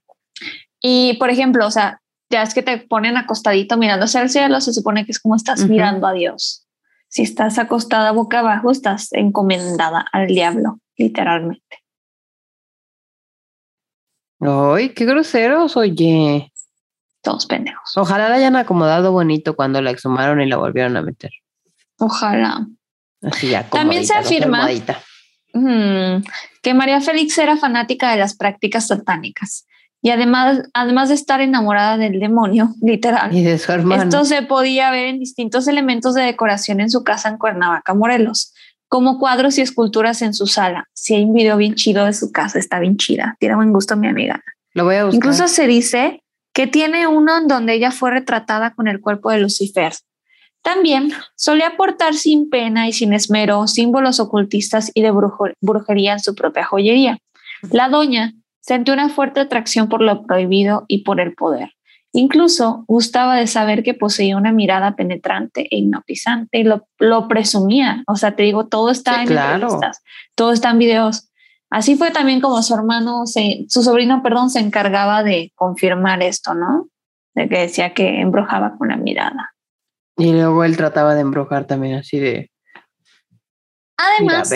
[0.81, 4.61] Y por ejemplo, o sea, ya es que te ponen acostadito mirando hacia el cielo,
[4.61, 6.67] se supone que es como estás mirando a Dios.
[7.09, 11.83] Si estás acostada boca abajo, estás encomendada al diablo, literalmente.
[14.41, 16.53] Ay, qué groseros, oye.
[17.23, 17.97] Todos pendejos.
[17.97, 21.31] Ojalá la hayan acomodado bonito cuando la exhumaron y la volvieron a meter.
[21.99, 22.67] Ojalá.
[23.23, 24.69] Así ya, También se afirma
[26.63, 29.67] que María Félix era fanática de las prácticas satánicas
[30.01, 34.03] y además, además de estar enamorada del demonio, literal, y de su hermano.
[34.03, 38.55] esto se podía ver en distintos elementos de decoración en su casa en Cuernavaca, Morelos,
[38.89, 40.89] como cuadros y esculturas en su sala.
[40.95, 43.37] Si hay un video bien chido de su casa, está bien chida.
[43.39, 44.43] Tiene buen gusto mi amiga.
[44.73, 45.17] Lo voy a buscar.
[45.17, 46.23] Incluso se dice
[46.55, 49.93] que tiene uno en donde ella fue retratada con el cuerpo de Lucifer.
[50.63, 55.13] También solía portar sin pena y sin esmero símbolos ocultistas y de
[55.61, 57.19] brujería en su propia joyería.
[57.71, 61.71] La doña Sentí una fuerte atracción por lo prohibido y por el poder.
[62.13, 68.03] Incluso gustaba de saber que poseía una mirada penetrante e hipnotizante y lo, presumía.
[68.07, 70.03] O sea, te digo, todo está en entrevistas,
[70.35, 71.31] todo está en videos.
[71.71, 76.89] Así fue también como su hermano, su sobrino, perdón, se encargaba de confirmar esto, ¿no?
[77.35, 79.53] De que decía que embrujaba con la mirada.
[80.17, 82.51] Y luego él trataba de embrujar también así de,
[83.99, 84.49] Además,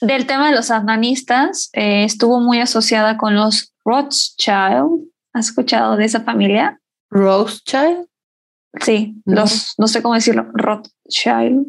[0.00, 5.08] del tema de los satanistas, eh, estuvo muy asociada con los Rothschild.
[5.32, 6.80] ¿Has escuchado de esa familia?
[7.10, 8.06] Rothschild.
[8.80, 11.66] Sí, los, no sé cómo decirlo, Rothschild.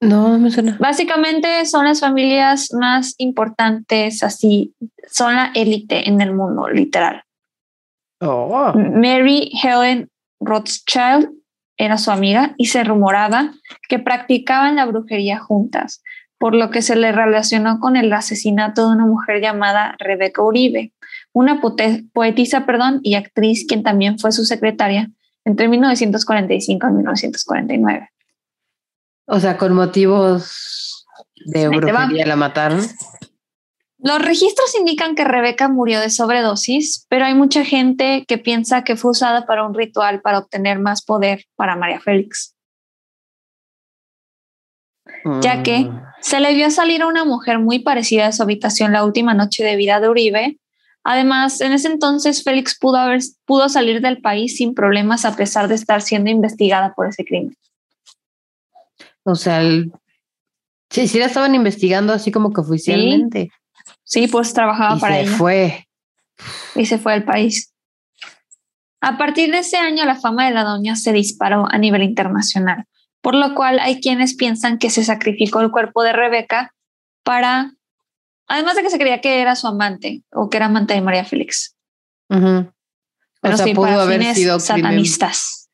[0.00, 0.78] No, me suena.
[0.80, 4.74] Básicamente son las familias más importantes, así,
[5.10, 7.22] son la élite en el mundo, literal.
[8.20, 8.72] Oh.
[8.74, 10.10] Mary Helen
[10.40, 11.30] Rothschild
[11.76, 13.52] era su amiga y se rumoraba
[13.88, 16.02] que practicaban la brujería juntas,
[16.40, 20.94] por lo que se le relacionó con el asesinato de una mujer llamada Rebecca Uribe,
[21.34, 25.10] una poetisa perdón, y actriz quien también fue su secretaria
[25.44, 28.10] entre 1945 y 1949.
[29.26, 31.06] O sea, con motivos
[31.44, 32.80] de brujería la mataron.
[33.98, 38.96] Los registros indican que Rebeca murió de sobredosis, pero hay mucha gente que piensa que
[38.96, 42.56] fue usada para un ritual para obtener más poder para María Félix.
[45.42, 46.02] Ya que mm.
[46.20, 49.64] se le vio salir a una mujer muy parecida a su habitación la última noche
[49.64, 50.58] de vida de Uribe.
[51.02, 55.68] Además, en ese entonces Félix pudo, haber, pudo salir del país sin problemas a pesar
[55.68, 57.56] de estar siendo investigada por ese crimen.
[59.22, 59.62] O sea,
[60.90, 63.50] sí, sí la estaban investigando así como que oficialmente.
[64.04, 65.88] Sí, pues trabajaba y para se fue.
[66.74, 67.72] Y se fue al país.
[69.00, 72.84] A partir de ese año, la fama de la doña se disparó a nivel internacional,
[73.20, 76.74] por lo cual hay quienes piensan que se sacrificó el cuerpo de Rebeca
[77.22, 77.74] para,
[78.46, 81.24] además de que se creía que era su amante o que era amante de María
[81.24, 81.76] Félix.
[82.28, 85.68] Pero o sea, pudo haber sido satanistas.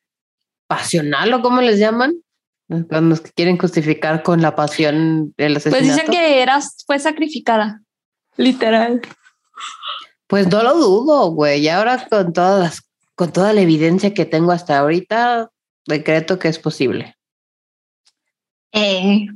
[0.66, 2.14] Pasional o cómo les llaman?
[2.68, 5.84] Los que quieren justificar con la pasión el asesinato.
[5.84, 7.82] Pues dicen que era, fue sacrificada,
[8.36, 9.02] literal.
[10.26, 11.60] Pues no lo dudo, güey.
[11.60, 12.82] Y ahora con todas las,
[13.14, 15.50] con toda la evidencia que tengo hasta ahorita,
[15.86, 17.15] decreto que es posible.
[18.76, 19.26] Eh,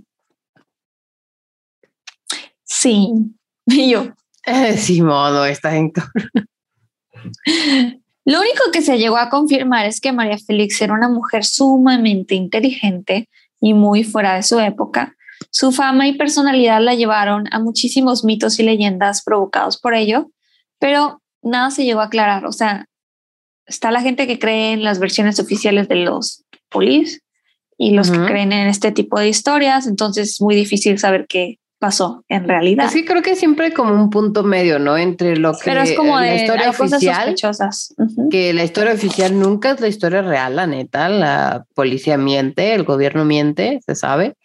[2.62, 3.09] sí,
[3.66, 4.12] y yo.
[4.45, 5.93] Eh, sí, modo, está en
[8.26, 12.34] Lo único que se llegó a confirmar es que María Félix era una mujer sumamente
[12.34, 13.28] inteligente
[13.61, 15.16] y muy fuera de su época.
[15.51, 20.30] Su fama y personalidad la llevaron a muchísimos mitos y leyendas provocados por ello,
[20.78, 22.45] pero nada se llegó a aclarar.
[22.45, 22.86] O sea,
[23.66, 27.22] está la gente que cree en las versiones oficiales de los polis
[27.83, 31.59] y los que creen en este tipo de historias, entonces es muy difícil saber qué,
[31.78, 32.91] pasó en realidad.
[32.93, 34.99] Sí, creo que siempre como un punto medio, ¿no?
[34.99, 37.35] Entre lo que Pero es como la historia oficial,
[38.31, 42.85] que la historia oficial nunca es la historia real, la neta, la policía miente, el
[42.85, 44.37] gobierno miente, se sabe.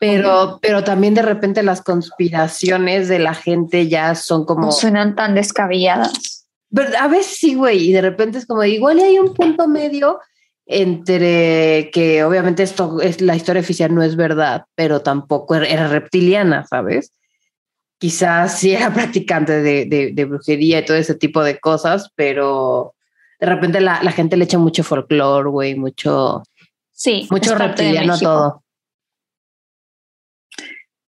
[0.00, 4.66] Pero, pero también de repente las conspiraciones de la gente ya son como...
[4.66, 6.48] No suenan tan descabelladas.
[6.98, 10.18] a veces sí, güey, y de repente es como, igual hay un punto medio
[10.66, 16.66] entre que obviamente esto es la historia oficial no es verdad, pero tampoco era, reptiliana,
[16.66, 17.12] ¿sabes?
[17.98, 22.94] Quizás sí era practicante de, de, brujería y todo ese tipo de cosas, pero
[23.38, 26.42] de repente la, la gente le echa mucho folclore, güey, mucho,
[26.90, 28.62] sí, mucho reptiliano todo.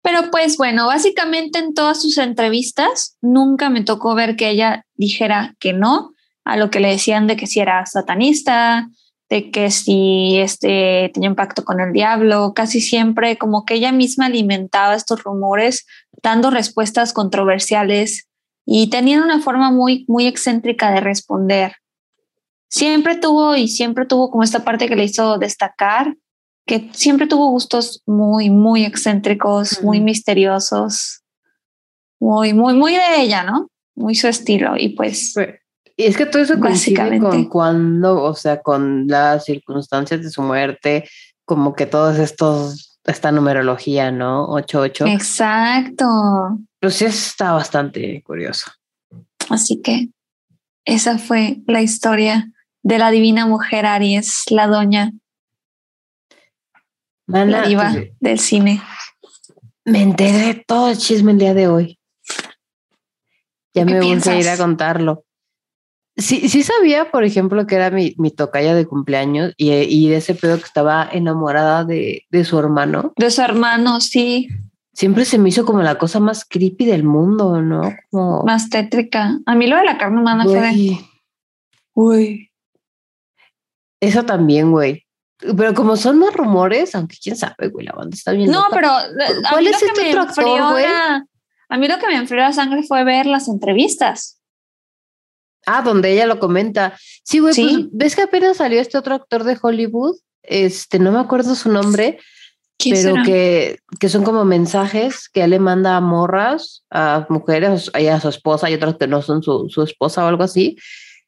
[0.04, 5.56] Pero pues bueno, básicamente en todas sus entrevistas nunca me tocó ver que ella dijera
[5.60, 6.14] que no
[6.46, 8.88] a lo que le decían de que si era satanista,
[9.30, 14.28] de que si este tenía impacto con el diablo, casi siempre como que ella misma
[14.28, 15.86] alimentaba estos rumores
[16.24, 18.28] dando respuestas controversiales
[18.66, 21.74] y tenía una forma muy muy excéntrica de responder.
[22.70, 26.16] Siempre tuvo y siempre tuvo como esta parte que le hizo destacar
[26.68, 31.24] que siempre tuvo gustos muy muy excéntricos, muy misteriosos,
[32.20, 33.72] muy muy muy de ella, ¿no?
[33.96, 35.34] Muy su estilo y pues
[36.00, 40.44] y es que todo eso coincide con cuando, o sea, con las circunstancias de su
[40.44, 41.10] muerte,
[41.44, 44.46] como que todos estos, esta numerología, ¿no?
[44.46, 45.08] 88.
[45.08, 46.06] Exacto.
[46.80, 48.72] Pero sí está bastante curioso.
[49.50, 50.10] Así que
[50.86, 52.52] esa fue la historia
[52.84, 55.14] de la divina mujer Aries, la doña.
[57.26, 58.84] la diva del cine.
[59.84, 62.00] Me enteré de todo el chisme el día de hoy.
[63.74, 65.24] Ya me voy a ir a contarlo.
[66.18, 70.18] Sí, sí sabía, por ejemplo, que era mi, mi tocaya de cumpleaños y, y, de
[70.18, 73.14] ese pedo que estaba enamorada de, de, su hermano.
[73.18, 74.48] De su hermano, sí.
[74.94, 77.94] Siempre se me hizo como la cosa más creepy del mundo, ¿no?
[78.10, 78.44] Como...
[78.44, 79.38] Más tétrica.
[79.46, 80.98] A mí lo de la carne humana fue
[81.94, 82.52] Uy.
[84.00, 85.06] Eso también, güey.
[85.40, 88.50] Pero como son más rumores, aunque quién sabe, güey, la banda está bien.
[88.50, 88.90] No, pero.
[89.52, 90.86] ¿Cuál es este otro actor, güey?
[91.70, 94.37] A mí lo que me enfrió la sangre fue ver las entrevistas.
[95.66, 96.98] Ah, donde ella lo comenta.
[97.24, 101.20] Sí, güey, pues ves que apenas salió este otro actor de Hollywood, este, no me
[101.20, 102.20] acuerdo su nombre,
[102.84, 108.08] pero que, que son como mensajes que él le manda a morras, a mujeres, y
[108.08, 110.78] a su esposa y otras que no son su, su esposa o algo así,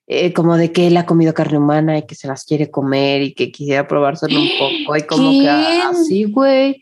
[0.07, 3.21] eh, como de que él ha comido carne humana y que se las quiere comer
[3.21, 4.49] y que quisiera probárselo un
[4.85, 6.81] poco y como que así, güey.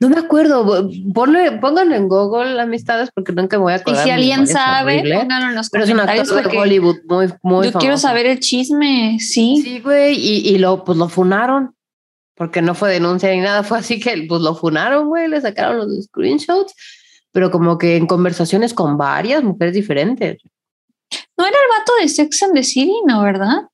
[0.00, 4.02] No me acuerdo, Ponle, pónganlo en Google amistades porque nunca me voy a acordar.
[4.02, 6.16] Y si alguien sabe, pónganlo en los Pero comentarios.
[6.16, 9.60] Pero es un actor de Hollywood muy, muy Yo quiero saber el chisme, sí.
[9.62, 11.76] Sí, güey, y, y, lo, pues lo funaron
[12.36, 15.78] porque no fue denuncia ni nada, fue así que pues lo funaron, güey, le sacaron
[15.78, 16.74] los screenshots,
[17.32, 20.38] pero como que en conversaciones con varias mujeres diferentes.
[21.36, 23.22] No era el vato de Sex and the City, ¿no?
[23.22, 23.68] ¿Verdad?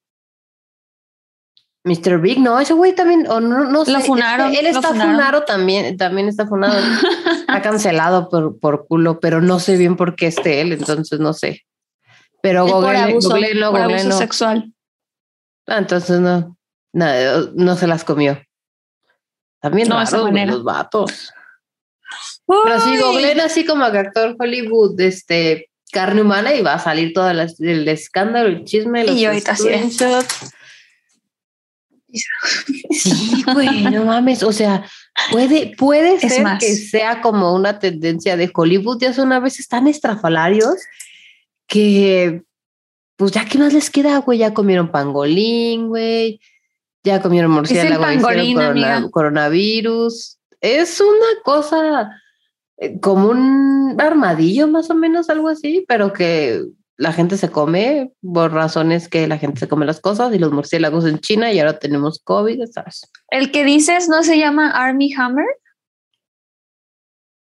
[1.85, 2.20] Mr.
[2.20, 3.93] Big, no, ese güey también, o no, no sé.
[3.93, 4.55] Lo funaron.
[4.55, 6.78] Él está funado también, también está funado.
[7.49, 11.33] ha cancelado por, por culo, pero no sé bien por qué esté él, entonces no
[11.33, 11.62] sé.
[12.41, 14.72] Pero Google, abuso, abuso sexual.
[15.66, 16.57] Ah, entonces no,
[16.93, 17.07] no,
[17.55, 18.41] no se las comió.
[19.61, 21.33] También no, raros los vatos.
[22.47, 27.30] Pero sí, Goglen así como actor Hollywood, este, carne humana y va a salir todo
[27.30, 29.68] el escándalo, el chisme, los y ahorita sí.
[32.90, 34.42] Sí, güey, no mames.
[34.42, 34.84] O sea,
[35.30, 39.00] puede, puede ser que sea como una tendencia de Hollywood.
[39.00, 40.76] Ya son a veces tan estrafalarios
[41.66, 42.42] que,
[43.16, 44.38] pues ya qué más les queda, güey.
[44.38, 46.40] Ya comieron pangolín, güey.
[47.04, 50.38] Ya comieron murciélago, corona, coronavirus.
[50.60, 52.10] Es una cosa
[52.76, 56.62] eh, como un armadillo, más o menos, algo así, pero que
[57.03, 60.53] la gente se come por razones que la gente se come las cosas y los
[60.53, 63.11] murciélagos en China y ahora tenemos COVID, ¿sabes?
[63.28, 65.44] ¿El que dices no se llama Army Hammer?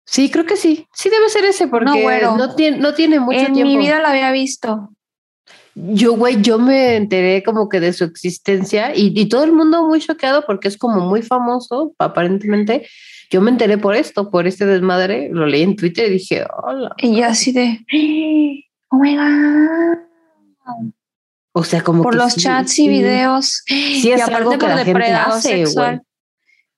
[0.07, 0.87] Sí, creo que sí.
[0.95, 3.61] Sí debe ser ese porque no, tiene, no tiene mucho tiempo.
[3.61, 4.89] En mi vida lo había visto.
[5.75, 9.87] Yo, güey, yo me enteré como que de su existencia y, y, todo el mundo
[9.87, 12.89] muy choqueado porque es como muy famoso, aparentemente.
[13.31, 16.95] Yo me enteré por esto, por este desmadre, lo leí en Twitter y dije, hola.
[16.99, 17.79] Y así de,
[18.91, 20.93] oh my God.
[21.53, 23.63] O sea, como por los chats y videos.
[23.67, 26.03] Sí, es algo que la gente hace, sexual.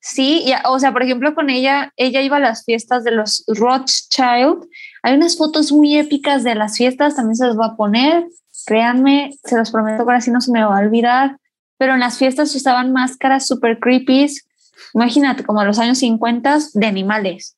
[0.00, 4.66] Sí, o sea, por ejemplo, con ella, ella iba a las fiestas de los Rothschild.
[5.02, 8.26] Hay unas fotos muy épicas de las fiestas, también se las voy a poner.
[8.66, 11.38] Créanme, se los prometo que ahora sí no se me va a olvidar.
[11.76, 14.26] Pero en las fiestas usaban máscaras super creepy.
[14.94, 17.56] Imagínate, como en los años 50 de animales.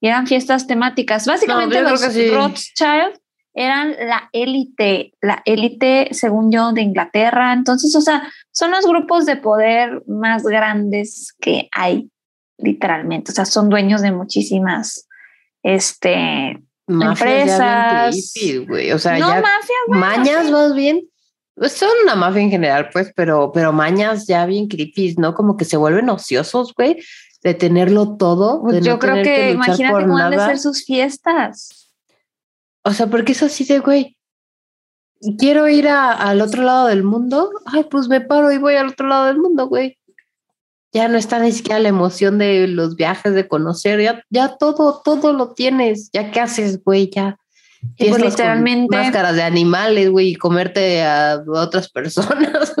[0.00, 1.26] Y eran fiestas temáticas.
[1.26, 3.20] Básicamente los Rothschild
[3.56, 7.54] eran la élite, la élite, según yo, de Inglaterra.
[7.54, 12.10] Entonces, o sea, son los grupos de poder más grandes que hay,
[12.58, 13.32] literalmente.
[13.32, 15.08] O sea, son dueños de muchísimas
[15.62, 18.14] este, empresas.
[18.94, 19.32] O sea, no,
[19.88, 21.08] mañas más bien.
[21.54, 25.34] Pues son una mafia en general, pues, pero, pero mañas ya bien creepy, ¿no?
[25.34, 26.98] Como que se vuelven ociosos, güey,
[27.42, 28.60] de tenerlo todo.
[28.60, 31.85] Pues yo creo que, imagínate cómo han de ser sus fiestas.
[32.86, 34.16] O sea, porque es así de, güey,
[35.38, 37.50] quiero ir al otro lado del mundo.
[37.66, 39.98] Ay, pues me paro y voy al otro lado del mundo, güey
[40.96, 45.02] ya no está ni siquiera la emoción de los viajes, de conocer, ya, ya todo,
[45.04, 47.36] todo lo tienes, ya qué haces, güey, ya.
[47.98, 48.96] Pues literalmente.
[48.96, 52.74] Máscaras de animales, güey, y comerte a otras personas.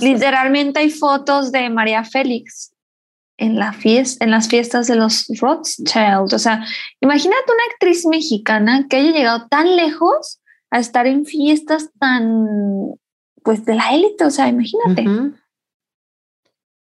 [0.00, 2.72] literalmente hay fotos de María Félix
[3.42, 6.32] en, la fiesta, en las fiestas de los Rothschild.
[6.32, 6.64] O sea,
[7.00, 10.40] imagínate una actriz mexicana que haya llegado tan lejos
[10.70, 12.94] a estar en fiestas tan,
[13.42, 14.24] pues, de la élite.
[14.24, 15.04] O sea, imagínate.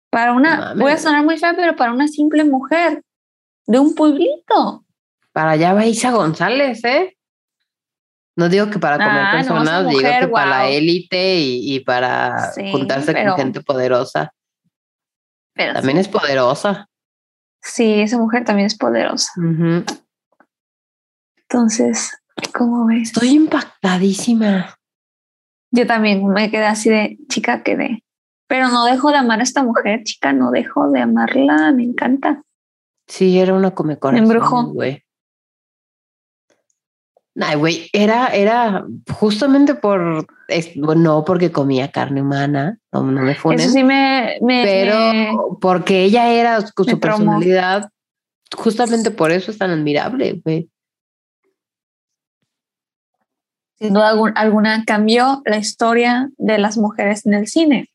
[0.10, 3.04] Para una, voy a sonar muy fea, pero para una simple mujer
[3.68, 4.84] de un pueblito.
[5.32, 7.16] Para allá va Isa González, ¿eh?
[8.36, 13.14] No digo que para comer ah, personas, digo que para la élite y, para juntarse
[13.14, 14.34] con gente poderosa.
[15.60, 16.88] Pero también es poderosa.
[17.62, 19.34] Sí, esa mujer también es poderosa.
[21.42, 22.18] Entonces,
[22.58, 23.10] ¿cómo ves?
[23.10, 24.80] Estoy impactadísima.
[25.72, 28.06] Yo también me quedé así de chica, quedé.
[28.48, 32.42] Pero no dejo de amar a esta mujer, chica, no dejo de amarla, me encanta.
[33.08, 34.64] Sí, era una come Me embrujó.
[34.68, 35.04] güey.
[37.36, 40.26] Ay, güey, era, era justamente por,
[40.76, 43.56] no porque comía carne humana, no, me fue.
[43.56, 47.90] Eso sí me, Pero porque ella era su personalidad,
[48.56, 50.70] justamente por eso es tan admirable, güey.
[53.78, 57.90] Sin duda alguna cambió la historia de las mujeres en el cine.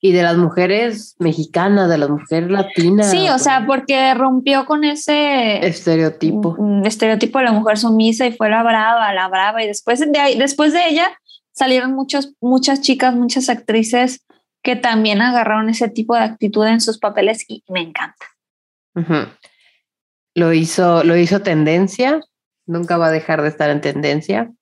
[0.00, 3.10] Y de las mujeres mexicanas, de las mujeres latinas.
[3.10, 6.56] Sí, o sea, porque rompió con ese estereotipo.
[6.84, 9.62] estereotipo de la mujer sumisa y fue la brava, la brava.
[9.62, 10.08] Y después de,
[10.38, 11.18] después de ella
[11.52, 14.26] salieron muchos, muchas chicas, muchas actrices
[14.62, 18.26] que también agarraron ese tipo de actitud en sus papeles y me encanta.
[20.34, 22.20] Lo hizo, lo hizo tendencia,
[22.66, 24.52] nunca va a dejar de estar en tendencia.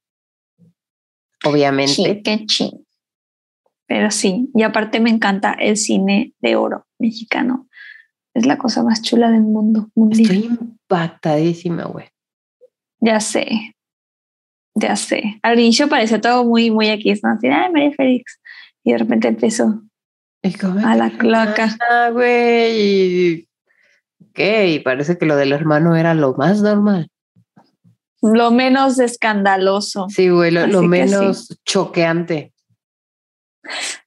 [1.45, 1.93] Obviamente.
[1.93, 2.87] Sí, qué ching.
[3.91, 7.66] Pero sí, y aparte me encanta el cine de oro mexicano.
[8.34, 9.88] Es la cosa más chula del mundo.
[10.12, 12.07] Estoy impactadísima, güey.
[13.01, 13.74] Ya sé.
[14.76, 15.41] Ya sé.
[15.43, 17.30] Al inicio parecía todo muy, muy aquí, ¿no?
[17.32, 18.41] Así, ay, María Félix.
[18.84, 19.82] Y de repente empezó
[20.84, 21.76] a la cloaca.
[21.91, 23.49] Ah, güey.
[24.32, 24.80] ¿Qué?
[24.84, 27.09] parece que lo del hermano era lo más normal.
[28.22, 30.07] Lo menos escandaloso.
[30.11, 32.50] Sí, güey, lo, menos choqueante.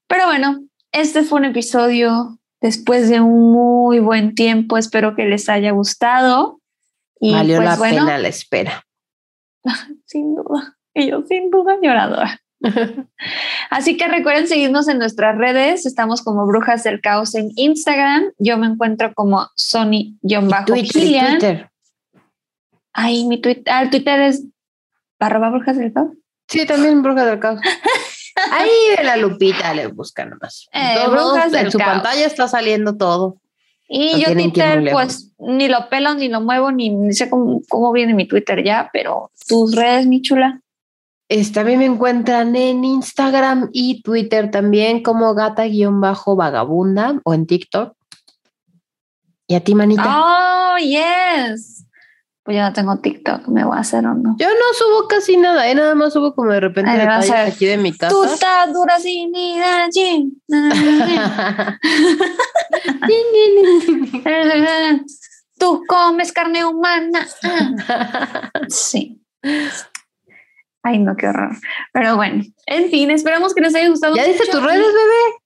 [0.08, 4.78] Pero bueno, este fue un episodio después de un muy buen tiempo.
[4.78, 6.60] Espero que les haya gustado.
[7.20, 8.86] Y Valió pues la pena la espera.
[10.06, 10.78] Sin duda.
[10.95, 12.39] Y yo sin duda lloradora.
[13.70, 15.86] Así que recuerden seguirnos en nuestras redes.
[15.86, 18.32] Estamos como Brujas del Caos en Instagram.
[18.38, 20.62] Yo me encuentro como Sony-Twitter.
[22.93, 24.45] Ay, mi Twitter, ah, el Twitter es
[25.20, 26.12] arroba Brujas del Caos.
[26.47, 27.60] Sí, también Brujas del Caos.
[28.54, 30.68] Ahí de la lupita le buscan nomás.
[30.72, 33.38] Eh, brujas en su pantalla está saliendo todo.
[33.88, 38.14] Y yo Twitter, pues ni lo pelo, ni lo muevo, ni, sé cómo, cómo, viene
[38.14, 40.62] mi Twitter ya, pero tus redes, mi chula.
[41.54, 47.93] también me encuentran en Instagram y Twitter también como gata-vagabunda o en TikTok.
[49.47, 50.04] ¿Y a ti, manita?
[50.08, 51.84] Oh, yes
[52.44, 54.36] pues yo no tengo TikTok, me voy a hacer o no.
[54.38, 55.76] Yo no subo casi nada, ¿eh?
[55.76, 58.14] nada más subo como de repente Ay, detalles aquí de mi casa.
[58.14, 59.58] Tú estás dura sin ni
[65.58, 67.26] Tú comes carne humana.
[68.68, 69.22] sí.
[70.84, 71.56] Ay, no, qué horror.
[71.94, 74.18] Pero bueno, en fin, esperamos que les haya gustado.
[74.18, 75.39] ¿Ya diste tus redes, bebé?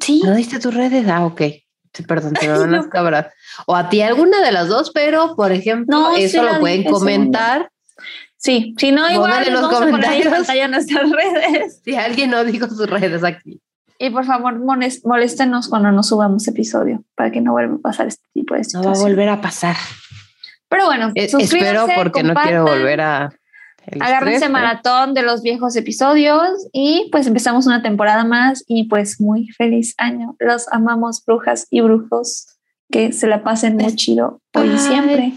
[0.00, 0.20] Sí.
[0.22, 1.08] ¿No diste tus redes?
[1.08, 1.40] Ah, ok.
[1.94, 3.26] Sí, perdón, te van las cabras.
[3.66, 7.70] O a ti alguna de las dos, pero por ejemplo, eso lo pueden comentar.
[8.36, 11.80] Sí, si no, igual en los comentarios en nuestras redes.
[11.84, 13.60] Si alguien no dijo sus redes aquí.
[13.98, 18.24] Y por favor, moléstenos cuando nos subamos episodio para que no vuelva a pasar este
[18.32, 18.98] tipo de situaciones.
[18.98, 19.76] No va a volver a pasar.
[20.68, 23.32] Pero bueno, eh, espero porque no quiero volver a.
[24.00, 29.48] Agárrense maratón de los viejos episodios y pues empezamos una temporada más y pues muy
[29.48, 30.36] feliz año.
[30.38, 32.46] Los amamos brujas y brujos.
[32.90, 35.32] Que se la pasen muy chido hoy y siempre.